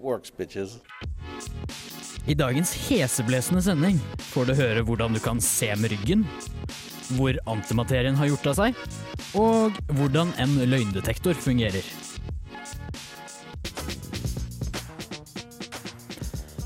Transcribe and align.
works, 0.00 0.30
bitches. 0.30 0.78
I 2.26 2.34
dagens 2.38 2.70
heseblesende 2.86 3.62
sending 3.64 3.98
får 4.30 4.46
du 4.46 4.54
høre 4.54 4.84
hvordan 4.86 5.16
du 5.16 5.20
kan 5.22 5.40
se 5.42 5.72
med 5.74 5.90
ryggen, 5.90 6.22
hvor 7.18 7.36
antimaterien 7.50 8.14
har 8.14 8.30
gjort 8.30 8.46
av 8.52 8.58
seg, 8.60 8.78
og 9.34 9.74
hvordan 9.98 10.30
en 10.42 10.54
løgndetektor 10.70 11.34
fungerer. 11.34 11.82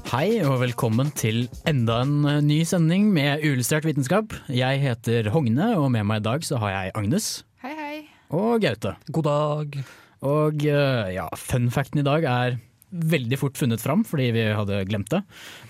Hei 0.06 0.38
og 0.46 0.60
velkommen 0.62 1.08
til 1.18 1.48
enda 1.68 1.98
en 2.04 2.20
eh, 2.30 2.38
ny 2.44 2.60
sending 2.68 3.08
med 3.12 3.42
Uillustrert 3.44 3.84
vitenskap. 3.88 4.36
Jeg 4.48 4.78
heter 4.80 5.32
Hogne, 5.34 5.72
og 5.76 5.90
med 5.92 6.06
meg 6.08 6.22
i 6.22 6.26
dag 6.28 6.46
så 6.46 6.60
har 6.62 6.72
jeg 6.72 6.92
Agnes 7.00 7.26
Hei, 7.64 7.72
hei. 7.74 7.96
og 8.30 8.62
Gaute. 8.62 8.94
God 9.10 9.26
dag. 9.26 9.80
Og 10.24 10.62
eh, 10.64 11.10
ja, 11.16 11.26
fun 11.36 11.68
facten 11.74 12.00
i 12.00 12.06
dag 12.06 12.24
er 12.30 12.56
veldig 12.90 13.38
fort 13.40 13.58
funnet 13.58 13.82
fram, 13.82 14.04
fordi 14.06 14.30
vi 14.36 14.44
hadde 14.54 14.84
glemt 14.88 15.10
det. 15.12 15.22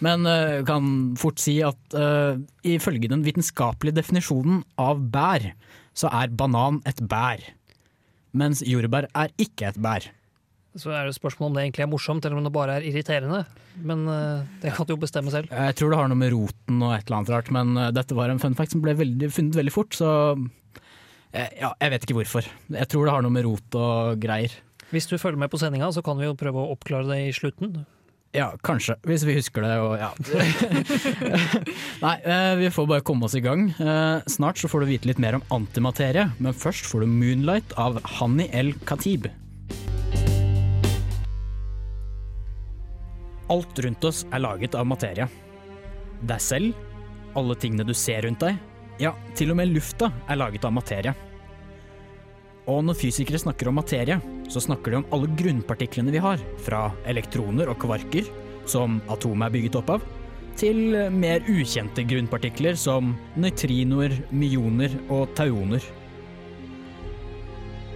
Men 0.04 0.26
uh, 0.28 0.62
kan 0.68 1.14
fort 1.18 1.40
si 1.42 1.58
at 1.64 1.96
uh, 1.96 2.36
ifølge 2.66 3.10
den 3.12 3.24
vitenskapelige 3.26 3.96
definisjonen 4.00 4.62
av 4.80 5.00
bær, 5.12 5.50
så 5.96 6.10
er 6.12 6.34
banan 6.36 6.82
et 6.88 7.00
bær. 7.08 7.40
Mens 8.36 8.60
jordbær 8.66 9.08
er 9.16 9.32
ikke 9.40 9.70
et 9.70 9.80
bær. 9.80 10.10
Så 10.76 10.92
er 10.92 11.08
det 11.08 11.16
spørsmål 11.16 11.48
om 11.48 11.56
det 11.56 11.62
egentlig 11.64 11.86
er 11.86 11.88
morsomt, 11.88 12.26
eller 12.26 12.36
om 12.36 12.44
det 12.44 12.52
bare 12.52 12.76
er 12.76 12.84
irriterende. 12.84 13.46
Men 13.80 14.04
uh, 14.10 14.44
det 14.60 14.74
kan 14.76 14.88
du 14.88 14.92
jo 14.92 15.00
bestemme 15.00 15.32
selv. 15.32 15.48
Jeg 15.48 15.78
tror 15.78 15.92
det 15.92 16.02
har 16.02 16.12
noe 16.12 16.20
med 16.20 16.34
roten 16.36 16.84
og 16.84 16.92
et 16.98 17.08
eller 17.08 17.22
annet 17.22 17.32
rart, 17.32 17.50
men 17.54 17.72
uh, 17.80 17.88
dette 17.96 18.16
var 18.18 18.32
en 18.32 18.42
fun 18.42 18.56
fact 18.58 18.76
som 18.76 18.84
ble 18.84 18.96
veldig, 18.98 19.32
funnet 19.32 19.56
veldig 19.56 19.74
fort, 19.74 19.96
så 19.96 20.10
ja, 21.36 21.68
jeg 21.82 21.92
vet 21.92 22.04
ikke 22.06 22.14
hvorfor. 22.16 22.46
Jeg 22.72 22.88
tror 22.88 23.04
det 23.04 23.12
har 23.12 23.24
noe 23.24 23.34
med 23.34 23.44
rot 23.44 23.74
og 23.76 24.22
greier. 24.22 24.52
Hvis 24.94 25.08
du 25.10 25.18
følger 25.18 25.38
med 25.40 25.50
på 25.50 25.58
sendinga, 25.58 25.90
så 25.92 26.02
kan 26.04 26.18
vi 26.18 26.28
jo 26.28 26.36
prøve 26.38 26.62
å 26.62 26.72
oppklare 26.76 27.08
det 27.10 27.20
i 27.26 27.34
slutten. 27.34 27.84
Ja, 28.36 28.50
kanskje, 28.66 28.98
hvis 29.08 29.24
vi 29.24 29.36
husker 29.38 29.64
det. 29.64 29.72
Og, 29.80 29.94
ja. 29.96 30.10
Nei, 32.04 32.14
eh, 32.20 32.52
vi 32.60 32.70
får 32.74 32.88
bare 32.90 33.04
komme 33.06 33.26
oss 33.28 33.36
i 33.38 33.42
gang. 33.44 33.70
Eh, 33.80 34.26
snart 34.28 34.60
så 34.60 34.68
får 34.68 34.84
du 34.84 34.90
vite 34.90 35.08
litt 35.08 35.22
mer 35.22 35.38
om 35.38 35.44
antimaterie, 35.56 36.28
men 36.38 36.56
først 36.56 36.88
får 36.90 37.04
du 37.04 37.08
'Moonlight' 37.14 37.74
av 37.80 37.98
Hani 38.18 38.50
El 38.52 38.74
Khatib. 38.84 39.30
Alt 43.48 43.78
rundt 43.78 44.04
oss 44.04 44.24
er 44.34 44.42
laget 44.42 44.74
av 44.74 44.86
materie. 44.86 45.28
Deg 46.26 46.40
selv, 46.42 46.74
alle 47.36 47.54
tingene 47.54 47.86
du 47.86 47.94
ser 47.94 48.26
rundt 48.26 48.42
deg, 48.42 48.58
ja, 48.98 49.12
til 49.36 49.52
og 49.52 49.58
med 49.60 49.70
lufta 49.70 50.10
er 50.28 50.40
laget 50.40 50.64
av 50.64 50.72
materie. 50.72 51.14
Og 52.66 52.82
når 52.82 52.98
fysikere 52.98 53.38
snakker 53.38 53.70
om 53.70 53.76
materie, 53.78 54.18
så 54.50 54.62
snakker 54.62 54.90
de 54.90 54.98
om 55.00 55.08
alle 55.14 55.30
grunnpartiklene 55.38 56.10
vi 56.14 56.22
har, 56.22 56.40
fra 56.66 56.88
elektroner 57.06 57.70
og 57.70 57.78
kvarker, 57.82 58.26
som 58.66 58.98
atomet 59.12 59.46
er 59.46 59.54
bygget 59.54 59.78
opp 59.78 59.92
av, 59.94 60.06
til 60.58 60.96
mer 61.12 61.44
ukjente 61.52 62.02
grunnpartikler 62.08 62.78
som 62.80 63.12
nøytrinoer, 63.38 64.16
myoner 64.34 64.96
og 65.12 65.28
tauoner. 65.38 65.84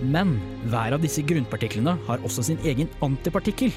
Men 0.00 0.36
hver 0.70 0.94
av 0.96 1.02
disse 1.02 1.24
grunnpartiklene 1.26 1.96
har 2.06 2.22
også 2.24 2.44
sin 2.46 2.60
egen 2.64 2.88
antipartikkel. 3.04 3.74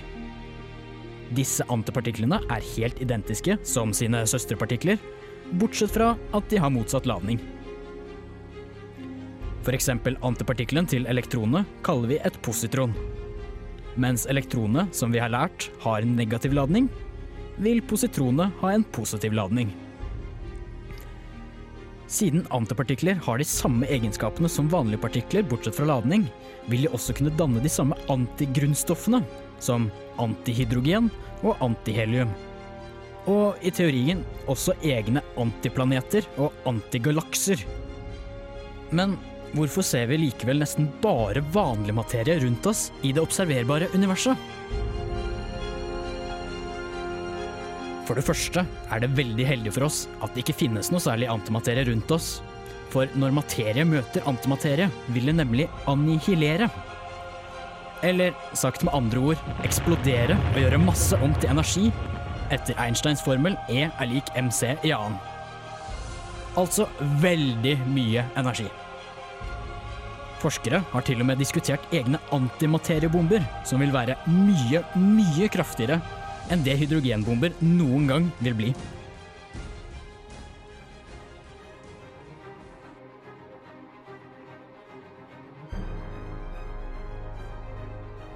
Disse 1.34 1.66
antipartiklene 1.74 2.38
er 2.54 2.70
helt 2.76 3.02
identiske 3.04 3.58
som 3.68 3.96
sine 3.98 4.22
søsterpartikler, 4.30 5.02
bortsett 5.58 5.96
fra 5.96 6.14
at 6.36 6.48
de 6.52 6.62
har 6.62 6.72
motsatt 6.74 7.10
ladning. 7.10 7.42
Eksempel 9.72 10.18
antipartikkelen 10.26 10.88
til 10.92 11.06
elektronene 11.08 11.64
kaller 11.88 12.10
vi 12.12 12.18
et 12.20 12.36
positron. 12.44 12.92
Mens 13.96 14.26
elektronene, 14.28 14.90
som 14.92 15.14
vi 15.14 15.22
har 15.22 15.32
lært, 15.32 15.70
har 15.86 16.02
en 16.02 16.16
negativ 16.18 16.54
ladning, 16.58 16.90
vil 17.62 17.80
positronet 17.86 18.52
ha 18.60 18.74
en 18.74 18.84
positiv 18.84 19.34
ladning. 19.38 19.72
Siden 22.12 22.44
antipartikler 22.54 23.18
har 23.26 23.40
de 23.40 23.48
samme 23.48 23.88
egenskapene 23.90 24.50
som 24.52 24.70
vanlige 24.70 25.02
partikler, 25.02 25.46
bortsett 25.48 25.78
fra 25.80 25.88
ladning, 25.90 26.28
vil 26.70 26.86
de 26.86 26.92
også 26.94 27.16
kunne 27.18 27.34
danne 27.40 27.64
de 27.64 27.72
samme 27.72 27.98
antigrunnstoffene, 28.12 29.24
som 29.64 29.88
antihydrogen 30.22 31.10
og 31.42 31.56
antihelium. 31.64 32.30
Og 33.32 33.56
i 33.64 33.72
teorien 33.72 34.26
også 34.52 34.76
egne 34.84 35.24
antiplaneter 35.40 36.28
og 36.38 36.52
antigalakser. 36.68 37.64
Men 38.92 39.16
hvorfor 39.54 39.86
ser 39.86 40.08
vi 40.10 40.20
likevel 40.26 40.62
nesten 40.62 40.90
bare 41.04 41.44
vanlig 41.54 41.96
materie 41.96 42.40
rundt 42.42 42.66
oss 42.70 42.88
i 43.06 43.14
det 43.14 43.22
observerbare 43.22 43.92
universet? 43.94 44.38
For 48.04 48.20
det 48.20 48.26
første 48.28 48.66
er 48.92 49.04
det 49.04 49.14
veldig 49.16 49.46
heldig 49.48 49.74
for 49.78 49.88
oss 49.88 50.04
at 50.22 50.34
det 50.34 50.44
ikke 50.44 50.58
finnes 50.66 50.90
noe 50.92 51.04
særlig 51.04 51.30
antimaterie 51.32 51.86
rundt 51.88 52.12
oss. 52.12 52.42
For 52.94 53.10
når 53.18 53.34
materie 53.34 53.86
møter 53.88 54.26
antimaterie, 54.30 54.90
vil 55.16 55.32
det 55.32 55.38
nemlig 55.40 55.70
annihilere. 55.90 56.68
Eller 58.04 58.36
sagt 58.60 58.84
med 58.84 58.94
andre 58.94 59.24
ord 59.32 59.48
eksplodere 59.64 60.36
og 60.52 60.60
gjøre 60.60 60.82
masse 60.84 61.18
om 61.24 61.34
til 61.40 61.54
energi 61.54 61.88
etter 62.54 62.78
Einsteins 62.84 63.24
formel 63.24 63.56
E 63.72 63.88
er 63.88 64.10
lik 64.12 64.30
mc 64.36 64.76
i 64.84 64.92
annen. 64.94 65.18
Altså 66.60 66.86
veldig 67.24 67.80
mye 67.96 68.28
energi. 68.38 68.68
Forskere 70.44 70.82
har 70.92 71.06
til 71.08 71.22
og 71.24 71.28
med 71.30 71.40
diskutert 71.40 71.86
egne 71.96 72.20
antimateriebomber, 72.36 73.46
som 73.64 73.80
vil 73.80 73.94
være 73.96 74.18
mye, 74.28 74.82
mye 75.00 75.48
kraftigere 75.48 76.02
enn 76.52 76.66
det 76.66 76.76
hydrogenbomber 76.82 77.56
noen 77.64 78.10
gang 78.10 78.28
vil 78.44 78.58
bli. 78.60 78.74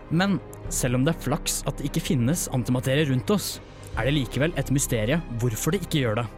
Men 0.07 0.39
selv 0.71 0.95
om 0.95 1.03
det 1.03 1.11
er 1.11 1.23
flaks 1.27 1.59
at 1.67 1.75
det 1.75 1.89
ikke 1.89 2.07
finnes 2.13 2.47
antimaterie 2.55 3.09
rundt 3.11 3.35
oss, 3.35 3.57
er 3.99 4.07
det 4.07 4.15
likevel 4.15 4.55
et 4.55 4.71
mysterium 4.71 5.23
hvorfor 5.41 5.75
det 5.75 5.83
ikke 5.83 6.05
gjør 6.05 6.21
det. 6.21 6.29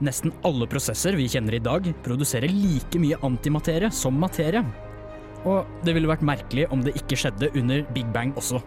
Nesten 0.00 0.32
alle 0.48 0.64
prosesser 0.70 1.16
vi 1.18 1.26
kjenner 1.28 1.58
i 1.58 1.60
dag, 1.60 1.84
produserer 2.04 2.48
like 2.48 3.00
mye 3.00 3.18
antimaterie 3.26 3.90
som 3.92 4.16
materie. 4.16 4.62
Og 5.44 5.68
det 5.84 5.92
ville 5.96 6.08
vært 6.08 6.24
merkelig 6.24 6.66
om 6.72 6.80
det 6.84 6.94
ikke 6.96 7.18
skjedde 7.20 7.50
under 7.60 7.84
Big 7.92 8.08
Bang 8.14 8.32
også. 8.40 8.62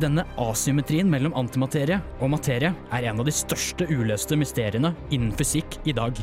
Denne 0.00 0.24
asymmetrien 0.40 1.08
mellom 1.12 1.34
antimaterie 1.36 1.98
og 2.20 2.32
materie 2.32 2.72
er 2.92 3.08
en 3.08 3.20
av 3.20 3.28
de 3.28 3.34
største 3.36 3.88
uløste 3.88 4.36
mysteriene 4.40 4.94
innen 5.12 5.32
fysikk 5.36 5.76
i 5.88 5.96
dag. 5.96 6.16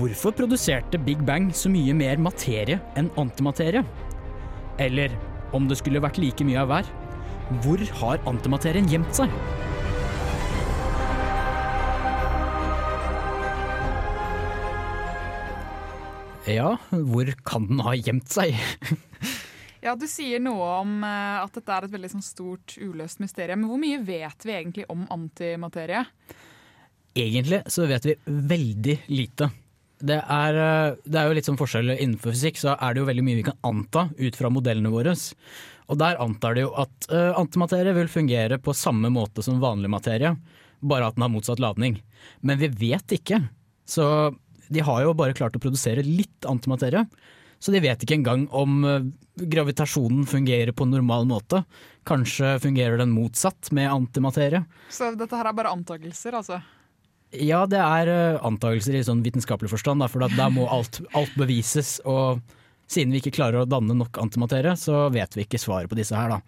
Hvorfor 0.00 0.32
produserte 0.36 1.00
Big 1.02 1.20
Bang 1.28 1.48
så 1.56 1.72
mye 1.72 1.96
mer 1.96 2.20
materie 2.20 2.80
enn 3.00 3.08
antimaterie? 3.20 3.84
Eller 4.80 5.16
om 5.56 5.68
det 5.68 5.80
skulle 5.80 6.00
vært 6.00 6.20
like 6.22 6.44
mye 6.46 6.60
av 6.60 6.72
hver, 6.72 6.92
hvor 7.64 7.82
har 8.00 8.22
antimaterien 8.30 8.88
gjemt 8.88 9.16
seg? 9.16 9.32
Ja, 16.48 16.76
hvor 16.90 17.28
kan 17.44 17.66
den 17.68 17.82
ha 17.84 17.94
gjemt 17.98 18.30
seg? 18.32 18.56
Ja, 19.80 19.94
Du 19.96 20.04
sier 20.04 20.42
noe 20.44 20.66
om 20.82 20.98
eh, 21.08 21.36
at 21.40 21.54
dette 21.56 21.72
er 21.72 21.86
et 21.86 21.92
veldig 21.94 22.10
sånn, 22.12 22.24
stort 22.24 22.74
uløst 22.76 23.16
mysterium. 23.22 23.62
Men 23.62 23.70
hvor 23.70 23.80
mye 23.80 24.00
vet 24.04 24.44
vi 24.44 24.52
egentlig 24.52 24.84
om 24.92 25.06
antimaterie? 25.08 26.02
Egentlig 27.16 27.62
så 27.72 27.86
vet 27.88 28.04
vi 28.10 28.14
veldig 28.26 28.96
lite. 29.08 29.48
Det 29.96 30.18
er, 30.20 30.58
eh, 30.60 30.98
det 31.08 31.16
er 31.16 31.30
jo 31.30 31.38
litt 31.38 31.48
sånn 31.48 31.56
forskjell 31.60 31.94
innenfor 31.94 32.36
fysikk, 32.36 32.60
så 32.60 32.74
er 32.76 32.92
det 32.92 33.00
jo 33.00 33.08
veldig 33.08 33.24
mye 33.24 33.38
vi 33.40 33.46
kan 33.48 33.56
anta 33.70 34.04
ut 34.20 34.36
fra 34.36 34.52
modellene 34.52 34.92
våre. 34.92 35.16
Og 35.90 35.98
der 36.04 36.20
antar 36.22 36.54
de 36.54 36.66
jo 36.66 36.74
at 36.78 37.08
uh, 37.10 37.32
antimaterie 37.40 37.96
vil 37.96 38.12
fungere 38.12 38.60
på 38.62 38.76
samme 38.76 39.08
måte 39.10 39.42
som 39.42 39.58
vanlig 39.64 39.90
materie, 39.90 40.36
bare 40.84 41.08
at 41.08 41.16
den 41.16 41.24
har 41.24 41.32
motsatt 41.32 41.58
ladning. 41.62 41.96
Men 42.46 42.60
vi 42.60 42.68
vet 42.84 43.16
ikke. 43.16 43.40
Så 43.88 44.04
de 44.70 44.82
har 44.86 45.04
jo 45.04 45.14
bare 45.18 45.34
klart 45.36 45.56
å 45.58 45.62
produsere 45.62 46.06
litt 46.06 46.46
antimaterie. 46.48 47.04
Så 47.60 47.74
de 47.74 47.82
vet 47.84 48.00
ikke 48.00 48.16
engang 48.16 48.46
om 48.56 48.84
eh, 48.88 49.08
gravitasjonen 49.52 50.24
fungerer 50.28 50.72
på 50.72 50.86
en 50.86 50.94
normal 50.94 51.26
måte. 51.28 51.64
Kanskje 52.08 52.54
fungerer 52.62 52.96
den 53.02 53.12
motsatt 53.12 53.68
med 53.76 53.90
antimaterie. 53.92 54.62
Så 54.88 55.10
dette 55.18 55.36
her 55.36 55.50
er 55.50 55.58
bare 55.58 55.74
antakelser, 55.74 56.38
altså. 56.38 56.62
Ja, 57.36 57.66
det 57.68 57.82
er 57.82 58.10
eh, 58.10 58.40
antakelser 58.46 58.96
i 58.96 59.04
sånn 59.04 59.20
vitenskapelig 59.26 59.74
forstand, 59.74 60.00
da, 60.00 60.08
for 60.10 60.24
da 60.24 60.48
må 60.54 60.64
alt, 60.72 61.02
alt 61.12 61.36
bevises. 61.38 61.98
Og 62.08 62.40
siden 62.90 63.12
vi 63.12 63.20
ikke 63.20 63.36
klarer 63.36 63.60
å 63.60 63.68
danne 63.68 63.98
nok 63.98 64.22
antimaterie, 64.22 64.72
så 64.80 65.08
vet 65.12 65.36
vi 65.36 65.44
ikke 65.44 65.60
svaret 65.60 65.92
på 65.92 65.98
disse 66.00 66.16
her. 66.16 66.32
Da. 66.32 66.40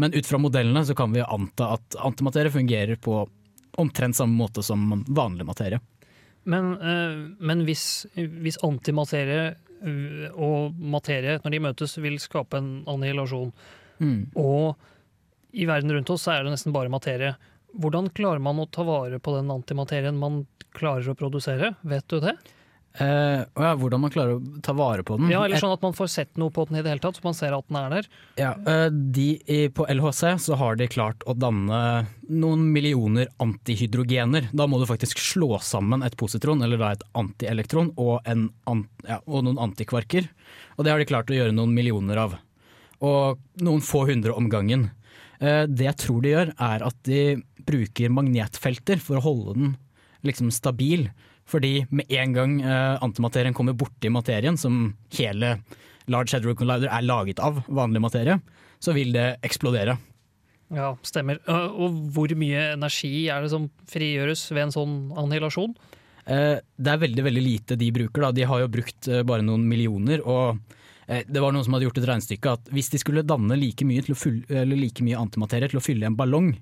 Men 0.00 0.14
ut 0.14 0.28
fra 0.28 0.38
modellene 0.38 0.86
så 0.86 0.94
kan 0.96 1.10
vi 1.16 1.26
anta 1.26 1.74
at 1.80 1.98
antimaterie 1.98 2.54
fungerer 2.54 3.00
på 3.00 3.24
omtrent 3.80 4.16
samme 4.16 4.38
måte 4.38 4.62
som 4.62 5.02
vanlig 5.08 5.48
materie. 5.50 5.82
Men, 6.46 6.72
eh, 6.80 7.16
men 7.38 7.64
hvis, 7.66 8.06
hvis 8.16 8.56
antimaterie 8.64 9.54
eh, 9.82 10.30
og 10.32 10.74
materie, 10.80 11.38
når 11.44 11.50
de 11.50 11.60
møtes, 11.60 11.98
vil 12.00 12.18
skape 12.18 12.58
en 12.60 12.72
annihilasjon, 12.88 13.52
Mm. 14.00 14.30
og 14.40 14.76
i 15.52 15.66
verden 15.68 15.90
rundt 15.92 16.08
oss 16.08 16.22
så 16.24 16.32
er 16.32 16.44
det 16.46 16.54
nesten 16.54 16.72
bare 16.72 16.88
materie, 16.88 17.34
hvordan 17.76 18.06
klarer 18.16 18.40
man 18.40 18.56
å 18.56 18.64
ta 18.72 18.80
vare 18.82 19.18
på 19.20 19.34
den 19.36 19.50
antimaterien 19.52 20.16
man 20.16 20.46
klarer 20.72 21.10
å 21.12 21.14
produsere? 21.14 21.74
Vet 21.84 22.06
du 22.08 22.18
det? 22.24 22.32
Og 22.98 23.62
ja, 23.62 23.70
hvordan 23.78 24.02
man 24.02 24.10
klarer 24.12 24.36
å 24.36 24.60
ta 24.66 24.74
vare 24.76 25.04
på 25.06 25.14
den. 25.16 25.30
Ja, 25.30 25.44
eller 25.46 25.62
sånn 25.62 25.72
at 25.72 25.84
man 25.84 25.94
får 25.96 26.08
sett 26.10 26.40
noe 26.40 26.50
på 26.52 26.64
den 26.66 26.80
i 26.80 26.82
det 26.82 26.90
hele 26.90 27.02
tatt, 27.02 27.20
så 27.20 27.24
man 27.24 27.36
ser 27.38 27.54
at 27.54 27.68
den 27.70 27.78
er 27.78 27.92
der. 27.94 28.08
Ja, 28.40 28.50
uh, 28.66 28.88
de, 28.90 29.28
i, 29.46 29.60
på 29.72 29.86
LHC 29.86 30.24
så 30.42 30.58
har 30.58 30.76
de 30.80 30.88
klart 30.90 31.22
å 31.30 31.36
danne 31.38 31.80
noen 32.26 32.66
millioner 32.74 33.30
antihydrogener. 33.42 34.50
Da 34.50 34.66
må 34.70 34.80
du 34.80 34.88
faktisk 34.90 35.22
slå 35.22 35.60
sammen 35.64 36.02
et 36.06 36.18
positron, 36.20 36.64
eller 36.66 36.82
da 36.82 36.92
et 36.96 37.06
antielektron, 37.18 37.92
og, 37.94 38.18
en, 38.28 38.48
an, 38.70 38.84
ja, 39.06 39.20
og 39.24 39.46
noen 39.46 39.62
antikvarker. 39.70 40.26
Og 40.76 40.84
det 40.84 40.92
har 40.92 41.02
de 41.02 41.08
klart 41.08 41.30
å 41.30 41.38
gjøre 41.38 41.54
noen 41.54 41.74
millioner 41.76 42.24
av. 42.26 42.36
Og 43.06 43.38
noen 43.62 43.84
få 43.86 44.04
hundre 44.10 44.34
om 44.36 44.50
gangen. 44.52 44.88
Uh, 45.38 45.62
det 45.70 45.86
jeg 45.92 46.00
tror 46.02 46.26
de 46.26 46.34
gjør, 46.34 46.52
er 46.58 46.88
at 46.90 47.00
de 47.06 47.22
bruker 47.70 48.12
magnetfelter 48.12 48.98
for 49.02 49.20
å 49.20 49.24
holde 49.30 49.56
den 49.56 49.74
liksom 50.26 50.50
stabil. 50.52 51.08
Fordi 51.50 51.84
med 51.90 52.10
en 52.14 52.34
gang 52.36 52.56
eh, 52.62 52.96
antimaterien 53.02 53.54
kommer 53.56 53.74
borti 53.78 54.10
materien, 54.12 54.58
som 54.60 54.92
hele 55.16 55.56
Large 56.10 56.36
Hadron 56.36 56.56
Collider 56.58 56.90
er 56.90 57.06
laget 57.06 57.42
av, 57.42 57.62
vanlig 57.68 58.02
materie, 58.02 58.38
så 58.82 58.94
vil 58.96 59.12
det 59.16 59.26
eksplodere. 59.46 59.96
Ja, 60.70 60.92
stemmer. 61.02 61.40
Eh, 61.50 61.70
Og 61.74 62.02
hvor 62.14 62.34
mye 62.38 62.68
energi 62.76 63.26
er 63.28 63.42
det 63.42 63.50
som 63.54 63.68
frigjøres 63.90 64.46
ved 64.54 64.68
en 64.68 64.76
sånn 64.76 64.98
annihilasjon? 65.18 65.74
Eh, 66.30 66.60
det 66.62 66.92
er 66.94 67.02
veldig 67.02 67.26
veldig 67.26 67.42
lite 67.46 67.78
de 67.80 67.90
bruker. 67.98 68.28
Da. 68.28 68.34
De 68.36 68.46
har 68.46 68.62
jo 68.62 68.70
brukt 68.70 69.10
bare 69.26 69.46
noen 69.46 69.66
millioner. 69.68 70.22
og 70.26 70.60
det 71.10 71.40
var 71.42 71.50
noen 71.50 71.64
som 71.66 71.74
hadde 71.74 71.88
gjort 71.88 71.96
et 71.98 72.04
regnestykke 72.06 72.50
at 72.54 72.68
hvis 72.70 72.92
de 72.92 72.98
skulle 73.02 73.24
danne 73.26 73.56
like 73.58 73.82
mye, 73.82 73.98
fylle, 74.14 74.44
eller 74.46 74.78
like 74.78 75.02
mye 75.02 75.18
antimaterie 75.18 75.66
til 75.66 75.80
å 75.80 75.82
fylle 75.82 76.06
en 76.06 76.14
ballong, 76.14 76.52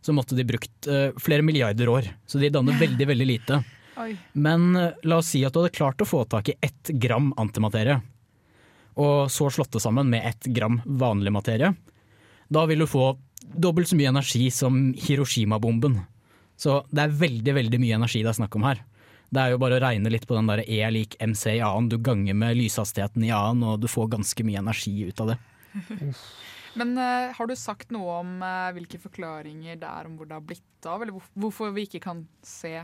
så 0.00 0.14
måtte 0.16 0.32
de 0.32 0.46
brukt 0.48 0.88
flere 1.20 1.44
milliarder 1.44 1.90
år. 1.92 2.08
Så 2.24 2.40
de 2.40 2.48
danner 2.48 2.72
veldig, 2.80 3.04
veldig 3.04 3.26
lite. 3.28 3.58
Oi. 3.98 4.12
Men 4.32 4.76
eh, 4.76 4.94
la 5.02 5.18
oss 5.18 5.32
si 5.34 5.42
at 5.46 5.54
du 5.54 5.60
hadde 5.62 5.74
klart 5.74 6.02
å 6.02 6.08
få 6.08 6.22
tak 6.30 6.52
i 6.52 6.58
ett 6.62 6.92
gram 7.02 7.32
antimaterie, 7.36 8.00
og 8.98 9.30
så 9.30 9.48
slått 9.50 9.74
det 9.76 9.82
sammen 9.82 10.10
med 10.10 10.26
ett 10.26 10.50
gram 10.54 10.80
vanlig 10.86 11.32
materie. 11.34 11.72
Da 12.48 12.64
vil 12.66 12.82
du 12.82 12.88
få 12.90 13.12
dobbelt 13.38 13.88
så 13.90 13.98
mye 13.98 14.10
energi 14.10 14.48
som 14.50 14.92
Hiroshima-bomben. 14.98 16.00
Så 16.58 16.80
det 16.90 17.04
er 17.04 17.18
veldig, 17.20 17.54
veldig 17.54 17.78
mye 17.78 17.98
energi 18.00 18.24
det 18.24 18.32
er 18.32 18.38
snakk 18.40 18.56
om 18.58 18.66
her. 18.66 18.82
Det 19.28 19.42
er 19.42 19.52
jo 19.52 19.60
bare 19.60 19.76
å 19.76 19.82
regne 19.84 20.10
litt 20.10 20.26
på 20.26 20.34
den 20.34 20.48
der 20.48 20.64
E 20.64 20.80
lik 20.90 21.14
MC 21.20 21.58
i 21.58 21.62
A-en. 21.62 21.90
Du 21.92 21.98
ganger 22.00 22.34
med 22.34 22.56
lyshastigheten 22.58 23.26
i 23.26 23.32
A-en, 23.36 23.62
og 23.62 23.82
du 23.82 23.86
får 23.90 24.08
ganske 24.16 24.46
mye 24.46 24.62
energi 24.62 24.94
ut 25.04 25.20
av 25.22 25.34
det. 25.34 25.38
Men 26.78 26.94
uh, 26.98 27.34
har 27.36 27.48
du 27.48 27.54
sagt 27.58 27.92
noe 27.94 28.18
om 28.22 28.38
uh, 28.42 28.70
hvilke 28.76 29.00
forklaringer 29.02 29.78
det 29.80 29.88
er 29.88 30.08
om 30.08 30.16
hvor 30.18 30.28
det 30.28 30.36
har 30.36 30.46
blitt 30.48 30.88
av, 30.88 31.02
eller 31.02 31.30
hvorfor 31.38 31.72
vi 31.76 31.86
ikke 31.88 32.02
kan 32.08 32.24
se 32.46 32.80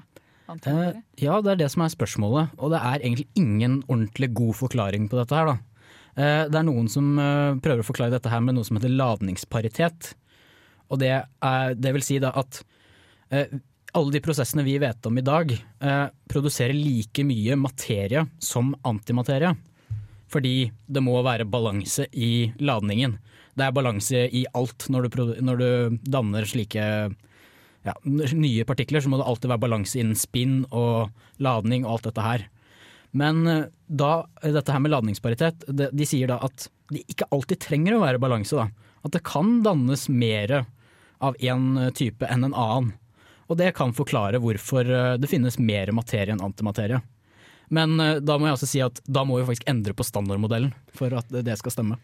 Eh, 0.49 0.96
ja, 1.23 1.38
det 1.41 1.55
er 1.55 1.61
det 1.62 1.70
som 1.73 1.85
er 1.85 1.93
spørsmålet, 1.93 2.52
og 2.58 2.75
det 2.75 2.81
er 2.81 3.00
egentlig 3.00 3.29
ingen 3.38 3.79
ordentlig 3.88 4.31
god 4.37 4.55
forklaring 4.58 5.08
på 5.08 5.19
dette 5.20 5.38
her, 5.38 5.55
da. 5.55 5.56
Eh, 6.14 6.43
det 6.52 6.61
er 6.61 6.67
noen 6.69 6.91
som 6.93 7.14
eh, 7.19 7.56
prøver 7.64 7.81
å 7.81 7.88
forklare 7.88 8.14
dette 8.14 8.31
her 8.32 8.43
med 8.44 8.58
noe 8.58 8.67
som 8.67 8.79
heter 8.79 8.93
ladningsparitet. 8.93 10.12
Og 10.93 11.00
det, 11.00 11.14
er, 11.25 11.76
det 11.81 11.94
vil 11.96 12.05
si 12.05 12.20
da 12.20 12.35
at 12.37 12.61
alle 13.32 14.12
de 14.12 14.20
prosessene 14.23 14.62
vi 14.67 14.76
vet 14.79 15.06
om 15.08 15.17
i 15.19 15.25
dag, 15.25 15.49
produserer 16.31 16.76
like 16.76 17.25
mye 17.26 17.56
materie 17.58 18.20
som 18.38 18.75
antimaterie. 18.87 19.55
Fordi 20.31 20.69
det 20.87 21.02
må 21.02 21.17
være 21.25 21.49
balanse 21.49 22.05
i 22.12 22.52
ladningen. 22.61 23.17
Det 23.56 23.64
er 23.64 23.75
balanse 23.75 24.26
i 24.29 24.44
alt 24.55 24.87
når 24.93 25.08
du, 25.08 25.19
når 25.49 25.62
du 25.62 25.99
danner 26.05 26.46
slike 26.46 26.85
ja, 27.85 27.95
nye 28.05 28.65
partikler, 28.69 29.03
så 29.05 29.13
må 29.13 29.21
det 29.21 29.29
alltid 29.29 29.53
være 29.53 29.65
balanse 29.67 30.01
innen 30.01 30.19
spinn 30.19 30.63
og 30.71 31.13
ladning 31.43 31.85
og 31.85 31.97
alt 31.97 32.09
dette 32.11 32.25
her. 32.25 32.47
Men 33.15 33.45
eh, 33.51 33.67
da, 33.87 34.13
dette 34.43 34.75
her 34.75 34.83
med 34.83 34.95
ladningsparitet, 34.95 35.67
de, 35.69 35.91
de 35.93 36.09
sier 36.09 36.31
da 36.31 36.41
at 36.45 36.69
det 36.93 37.05
ikke 37.11 37.29
alltid 37.33 37.63
trenger 37.65 37.97
å 37.97 38.03
være 38.03 38.23
balanse. 38.23 38.69
At 39.05 39.15
det 39.15 39.25
kan 39.27 39.61
dannes 39.65 40.09
mer 40.09 40.63
av 41.25 41.37
én 41.41 41.79
type 41.97 42.27
enn 42.29 42.49
en 42.49 42.57
annen. 42.57 42.93
Og 43.49 43.59
det 43.61 43.75
kan 43.77 43.93
forklare 43.97 44.41
hvorfor 44.43 44.89
eh, 44.89 45.17
det 45.21 45.31
finnes 45.31 45.61
mer 45.61 45.93
materie 45.97 46.33
enn 46.35 46.45
antimaterie. 46.45 47.03
Men 47.75 47.99
eh, 48.01 48.21
da 48.25 48.39
må 48.39 48.49
jeg 48.49 48.59
også 48.59 48.71
si 48.71 48.83
at 48.85 49.01
da 49.05 49.25
må 49.27 49.39
vi 49.39 49.47
faktisk 49.49 49.69
endre 49.71 49.97
på 49.97 50.07
standardmodellen 50.07 50.73
for 50.97 51.15
at 51.21 51.31
det 51.31 51.59
skal 51.61 51.75
stemme. 51.75 52.01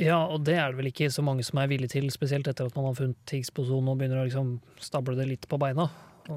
Ja, 0.00 0.18
og 0.26 0.42
det 0.46 0.56
er 0.58 0.72
det 0.72 0.80
vel 0.80 0.90
ikke 0.90 1.10
så 1.12 1.22
mange 1.24 1.44
som 1.46 1.60
er 1.60 1.70
villige 1.70 1.92
til, 1.94 2.08
spesielt 2.12 2.48
etter 2.50 2.68
at 2.68 2.76
man 2.76 2.88
har 2.88 2.96
funnet 2.98 3.34
Higgs-boson 3.34 3.88
og 3.90 3.98
begynner 4.00 4.22
å 4.22 4.26
liksom 4.26 4.56
stable 4.82 5.16
det 5.18 5.28
litt 5.28 5.48
på 5.50 5.58
beina. 5.60 5.88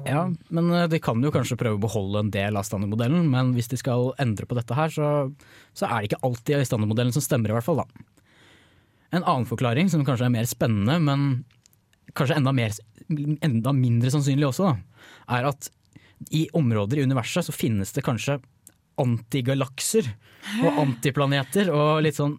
Ja, 0.08 0.24
men 0.48 0.70
eh, 0.72 0.86
de 0.88 1.00
kan 1.04 1.20
jo 1.20 1.32
kanskje 1.34 1.58
prøve 1.60 1.76
å 1.76 1.82
beholde 1.82 2.22
en 2.22 2.30
del 2.32 2.56
av 2.56 2.64
standardmodellen, 2.64 3.26
men 3.32 3.52
hvis 3.56 3.68
de 3.72 3.78
skal 3.80 4.12
endre 4.22 4.48
på 4.48 4.56
dette 4.56 4.76
her, 4.76 4.92
så, 4.92 5.08
så 5.76 5.88
er 5.88 5.98
det 5.98 6.12
ikke 6.12 6.22
alltid 6.28 6.64
standardmodellen 6.68 7.12
som 7.12 7.24
stemmer, 7.24 7.52
i 7.52 7.56
hvert 7.58 7.66
fall. 7.66 7.82
da. 7.82 8.06
En 9.12 9.26
annen 9.26 9.48
forklaring, 9.48 9.90
som 9.92 10.04
kanskje 10.06 10.30
er 10.30 10.34
mer 10.38 10.48
spennende, 10.48 10.96
men 11.02 11.44
kanskje 12.16 12.38
enda, 12.40 12.54
mer, 12.56 12.72
enda 13.44 13.76
mindre 13.76 14.12
sannsynlig 14.14 14.48
også, 14.48 14.72
da, 14.72 15.04
er 15.36 15.52
at 15.52 15.68
i 16.32 16.46
områder 16.56 17.00
i 17.00 17.04
universet 17.04 17.48
så 17.48 17.52
finnes 17.54 17.92
det 17.92 18.04
kanskje 18.06 18.38
antigalakser 19.02 20.06
og 20.62 20.82
antiplaneter 20.84 21.70
og 21.72 22.02
litt 22.04 22.18
sånn 22.18 22.36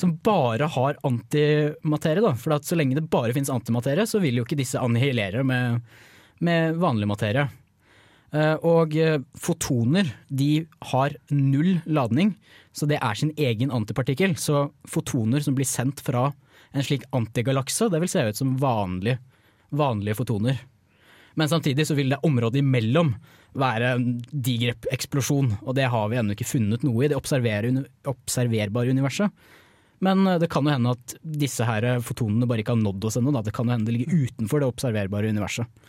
som 0.00 0.16
bare 0.24 0.68
har 0.74 0.98
antimaterie. 1.06 2.24
da. 2.24 2.34
For 2.34 2.56
så 2.64 2.78
lenge 2.78 2.96
det 2.98 3.08
bare 3.12 3.34
finnes 3.36 3.52
antimaterie, 3.52 4.06
så 4.08 4.20
vil 4.22 4.40
jo 4.40 4.46
ikke 4.46 4.58
disse 4.58 4.80
annihilere 4.80 5.44
med, 5.46 5.80
med 6.40 6.78
vanlig 6.80 7.08
materie. 7.10 7.48
Eh, 8.32 8.56
Og 8.62 8.96
eh, 8.96 9.18
fotoner 9.34 10.14
de 10.28 10.66
har 10.92 11.16
null 11.30 11.80
ladning, 11.86 12.36
så 12.72 12.86
det 12.86 13.00
er 13.02 13.14
sin 13.18 13.34
egen 13.36 13.70
antipartikkel. 13.74 14.36
Så 14.38 14.70
fotoner 14.88 15.42
som 15.44 15.56
blir 15.58 15.68
sendt 15.68 16.02
fra 16.04 16.30
en 16.70 16.86
slik 16.86 17.04
antigalakse, 17.12 17.90
det 17.90 18.00
vil 18.00 18.10
se 18.10 18.28
ut 18.30 18.38
som 18.38 18.56
vanlige, 18.62 19.18
vanlige 19.74 20.18
fotoner. 20.20 20.60
Men 21.34 21.50
samtidig 21.50 21.86
så 21.86 21.96
vil 21.98 22.10
det 22.10 22.22
området 22.26 22.62
imellom 22.62 23.14
være 23.58 23.94
en 23.96 24.04
diger 24.30 24.76
eksplosjon, 24.94 25.56
og 25.62 25.74
det 25.74 25.88
har 25.90 26.10
vi 26.10 26.18
ennå 26.20 26.36
ikke 26.36 26.46
funnet 26.46 26.84
noe 26.86 27.02
i 27.02 27.10
det 27.10 27.18
observerbare 27.18 28.92
universet. 28.94 29.30
Men 30.04 30.26
eh, 30.26 30.38
det 30.42 30.50
kan 30.52 30.66
jo 30.66 30.74
hende 30.74 30.94
at 30.96 31.14
disse 31.22 31.66
her 31.68 31.86
fotonene 32.04 32.48
bare 32.48 32.64
ikke 32.64 32.74
har 32.76 32.82
nådd 32.82 33.08
oss 33.08 33.18
ennå. 33.20 33.34
Det 33.44 33.54
kan 33.56 33.68
jo 33.68 33.76
hende 33.76 33.90
det 33.90 33.96
ligger 33.98 34.26
utenfor 34.26 34.62
det 34.62 34.70
observerbare 34.72 35.32
universet. 35.32 35.88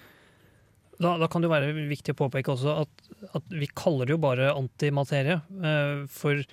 Da, 1.01 1.15
da 1.17 1.25
kan 1.31 1.41
det 1.41 1.49
jo 1.49 1.55
være 1.55 1.71
viktig 1.89 2.13
å 2.13 2.19
påpeke 2.19 2.53
også 2.53 2.75
at, 2.83 3.07
at 3.39 3.55
vi 3.55 3.69
kaller 3.73 4.05
det 4.05 4.13
jo 4.13 4.21
bare 4.21 4.51
antimaterie. 4.53 5.39
Eh, 5.63 6.03
For, 6.11 6.43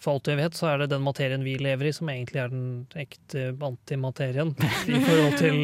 for 0.00 0.16
alt 0.16 0.30
jeg 0.30 0.38
vet, 0.38 0.56
så 0.56 0.70
er 0.70 0.82
det 0.82 0.90
den 0.94 1.02
materien 1.04 1.42
vi 1.44 1.56
lever 1.60 1.90
i 1.90 1.92
som 1.94 2.08
egentlig 2.12 2.40
er 2.42 2.52
den 2.52 2.66
ekte 2.98 3.50
antimaterien. 3.66 4.52
I 4.88 5.00
forhold 5.04 5.36
til 5.40 5.58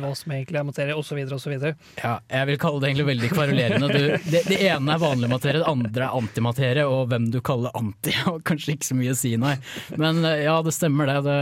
hva 0.00 0.12
som 0.18 0.34
egentlig 0.34 0.60
er 0.60 0.66
materie, 0.68 0.96
osv. 0.98 1.20
osv. 1.36 1.54
Ja, 2.02 2.14
jeg 2.20 2.50
vil 2.50 2.60
kalle 2.60 2.82
det 2.82 2.90
egentlig 2.90 3.08
veldig 3.08 3.30
kvarulerende. 3.32 3.88
Du, 3.92 4.28
det, 4.28 4.42
det 4.50 4.58
ene 4.68 4.94
er 4.94 5.02
vanlig 5.02 5.30
materie, 5.32 5.62
det 5.62 5.70
andre 5.70 6.08
er 6.08 6.18
antimaterie, 6.20 6.88
og 6.88 7.08
hvem 7.12 7.30
du 7.32 7.40
kaller 7.44 7.74
anti 7.78 8.14
har 8.18 8.42
kanskje 8.48 8.76
ikke 8.76 8.90
så 8.90 8.98
mye 8.98 9.14
å 9.14 9.18
si, 9.18 9.32
nei. 9.40 9.54
Men 9.96 10.20
eh, 10.24 10.44
ja, 10.44 10.58
det 10.64 10.76
stemmer 10.76 11.08
det. 11.08 11.22
Det, 11.28 11.38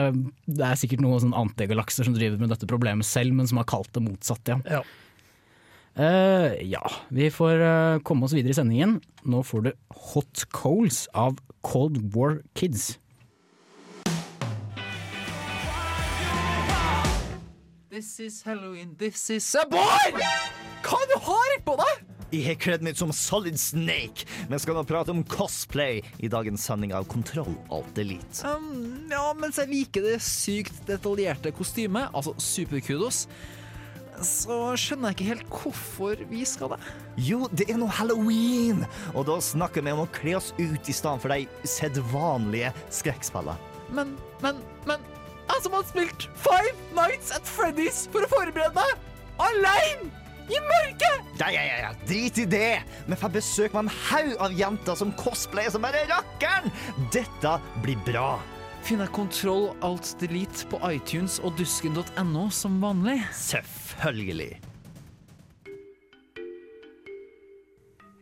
det 0.61 0.69
er 0.71 0.79
sikkert 0.79 1.03
noen 1.05 1.25
sånn 1.27 1.37
antigalakser 1.37 2.07
som 2.07 2.15
driver 2.17 2.39
med 2.43 2.55
dette 2.55 2.71
problemet 2.71 3.09
selv, 3.09 3.35
men 3.37 3.51
som 3.51 3.61
har 3.63 3.69
kalt 3.71 3.91
det 3.97 4.05
motsatt, 4.07 4.55
ja. 4.55 4.61
Ja. 4.79 4.85
Eh, 5.99 6.63
ja, 6.63 6.91
vi 7.09 7.31
får 7.31 7.61
uh, 7.61 7.99
komme 8.05 8.27
oss 8.27 8.35
videre 8.37 8.53
i 8.53 8.57
sendingen. 8.59 8.99
Nå 9.25 9.41
får 9.49 9.63
du 9.65 9.71
Hot 10.13 10.43
Coals 10.53 11.07
av 11.17 11.39
Cold 11.65 11.97
War 12.13 12.43
Kids. 12.53 12.99
This 17.89 18.21
is 18.21 18.43
Halloween, 18.45 18.93
this 18.99 19.31
is 19.31 19.49
a 19.57 19.65
boy! 19.71 20.13
Hva 20.85 21.01
du 21.09 21.17
har 21.31 21.57
på 21.65 21.79
deg? 21.81 22.05
Jeg 22.35 22.45
har 22.45 22.59
kledd 22.61 22.85
meg 22.85 22.99
som 23.01 23.09
Solid 23.17 23.57
Snake. 23.57 24.29
Vi 24.51 24.59
skal 24.61 24.77
nå 24.77 24.85
prate 24.85 25.15
om 25.15 25.25
cosplay 25.25 26.03
i 26.21 26.29
dagens 26.29 26.67
sending 26.69 26.93
av 26.93 27.09
Kontroll 27.09 27.55
Alt 27.73 27.97
Elite. 28.03 28.45
Um, 28.45 29.07
ja, 29.09 29.31
mens 29.39 29.57
jeg 29.63 29.73
liker 29.73 30.05
det 30.05 30.19
sykt 30.21 30.85
detaljerte 30.91 31.55
kostymet, 31.57 32.13
altså 32.13 32.37
superkudos, 32.37 33.25
så 34.25 34.59
skjønner 34.79 35.13
jeg 35.13 35.17
ikke 35.17 35.29
helt 35.33 35.51
hvorfor 35.53 36.23
vi 36.31 36.45
skal 36.49 36.75
det. 36.75 36.79
Jo, 37.27 37.47
det 37.53 37.69
er 37.73 37.81
nå 37.81 37.89
halloween, 37.99 38.85
og 39.15 39.27
da 39.29 39.39
snakker 39.43 39.85
vi 39.85 39.95
om 39.95 40.05
å 40.05 40.11
kle 40.17 40.37
oss 40.39 40.53
ut 40.59 40.89
i 40.89 40.95
stedet 40.97 41.23
for 41.23 41.33
de 41.33 41.69
sedvanlige 41.69 42.73
skrekkspillene. 42.95 43.57
Men, 43.95 44.17
men, 44.43 44.63
men 44.89 45.03
Jeg 45.47 45.63
som 45.63 45.77
har 45.77 45.85
spilt 45.87 46.25
Five 46.43 46.73
Nights 46.97 47.31
at 47.37 47.47
Freddy's 47.47 48.07
for 48.11 48.27
å 48.27 48.31
forberede 48.33 48.75
meg! 48.75 48.97
Aleine! 49.39 50.11
I 50.47 50.59
mørket! 50.63 51.31
Ja, 51.41 51.49
ja, 51.51 51.63
ja, 51.83 51.93
drit 52.07 52.39
i 52.39 52.47
det! 52.51 52.83
Vi 53.07 53.19
får 53.19 53.33
besøk 53.35 53.75
med 53.75 53.87
en 53.87 53.95
haug 54.09 54.35
av 54.43 54.59
jenter 54.59 54.99
som 54.99 55.15
cosplayer 55.19 55.75
som 55.75 55.87
bare 55.87 56.05
rakkeren! 56.11 56.71
Dette 57.15 57.57
blir 57.83 57.99
bra. 58.07 58.37
Finner 58.87 59.09
jeg 59.09 59.17
Kontroll 59.17 59.65
Alt 59.83 60.13
Delete 60.21 60.69
på 60.71 60.79
iTunes 60.93 61.41
og 61.43 61.57
dusken.no 61.59 62.45
som 62.55 62.77
vanlig? 62.79 63.17
Selvfølgelig. 63.35 64.61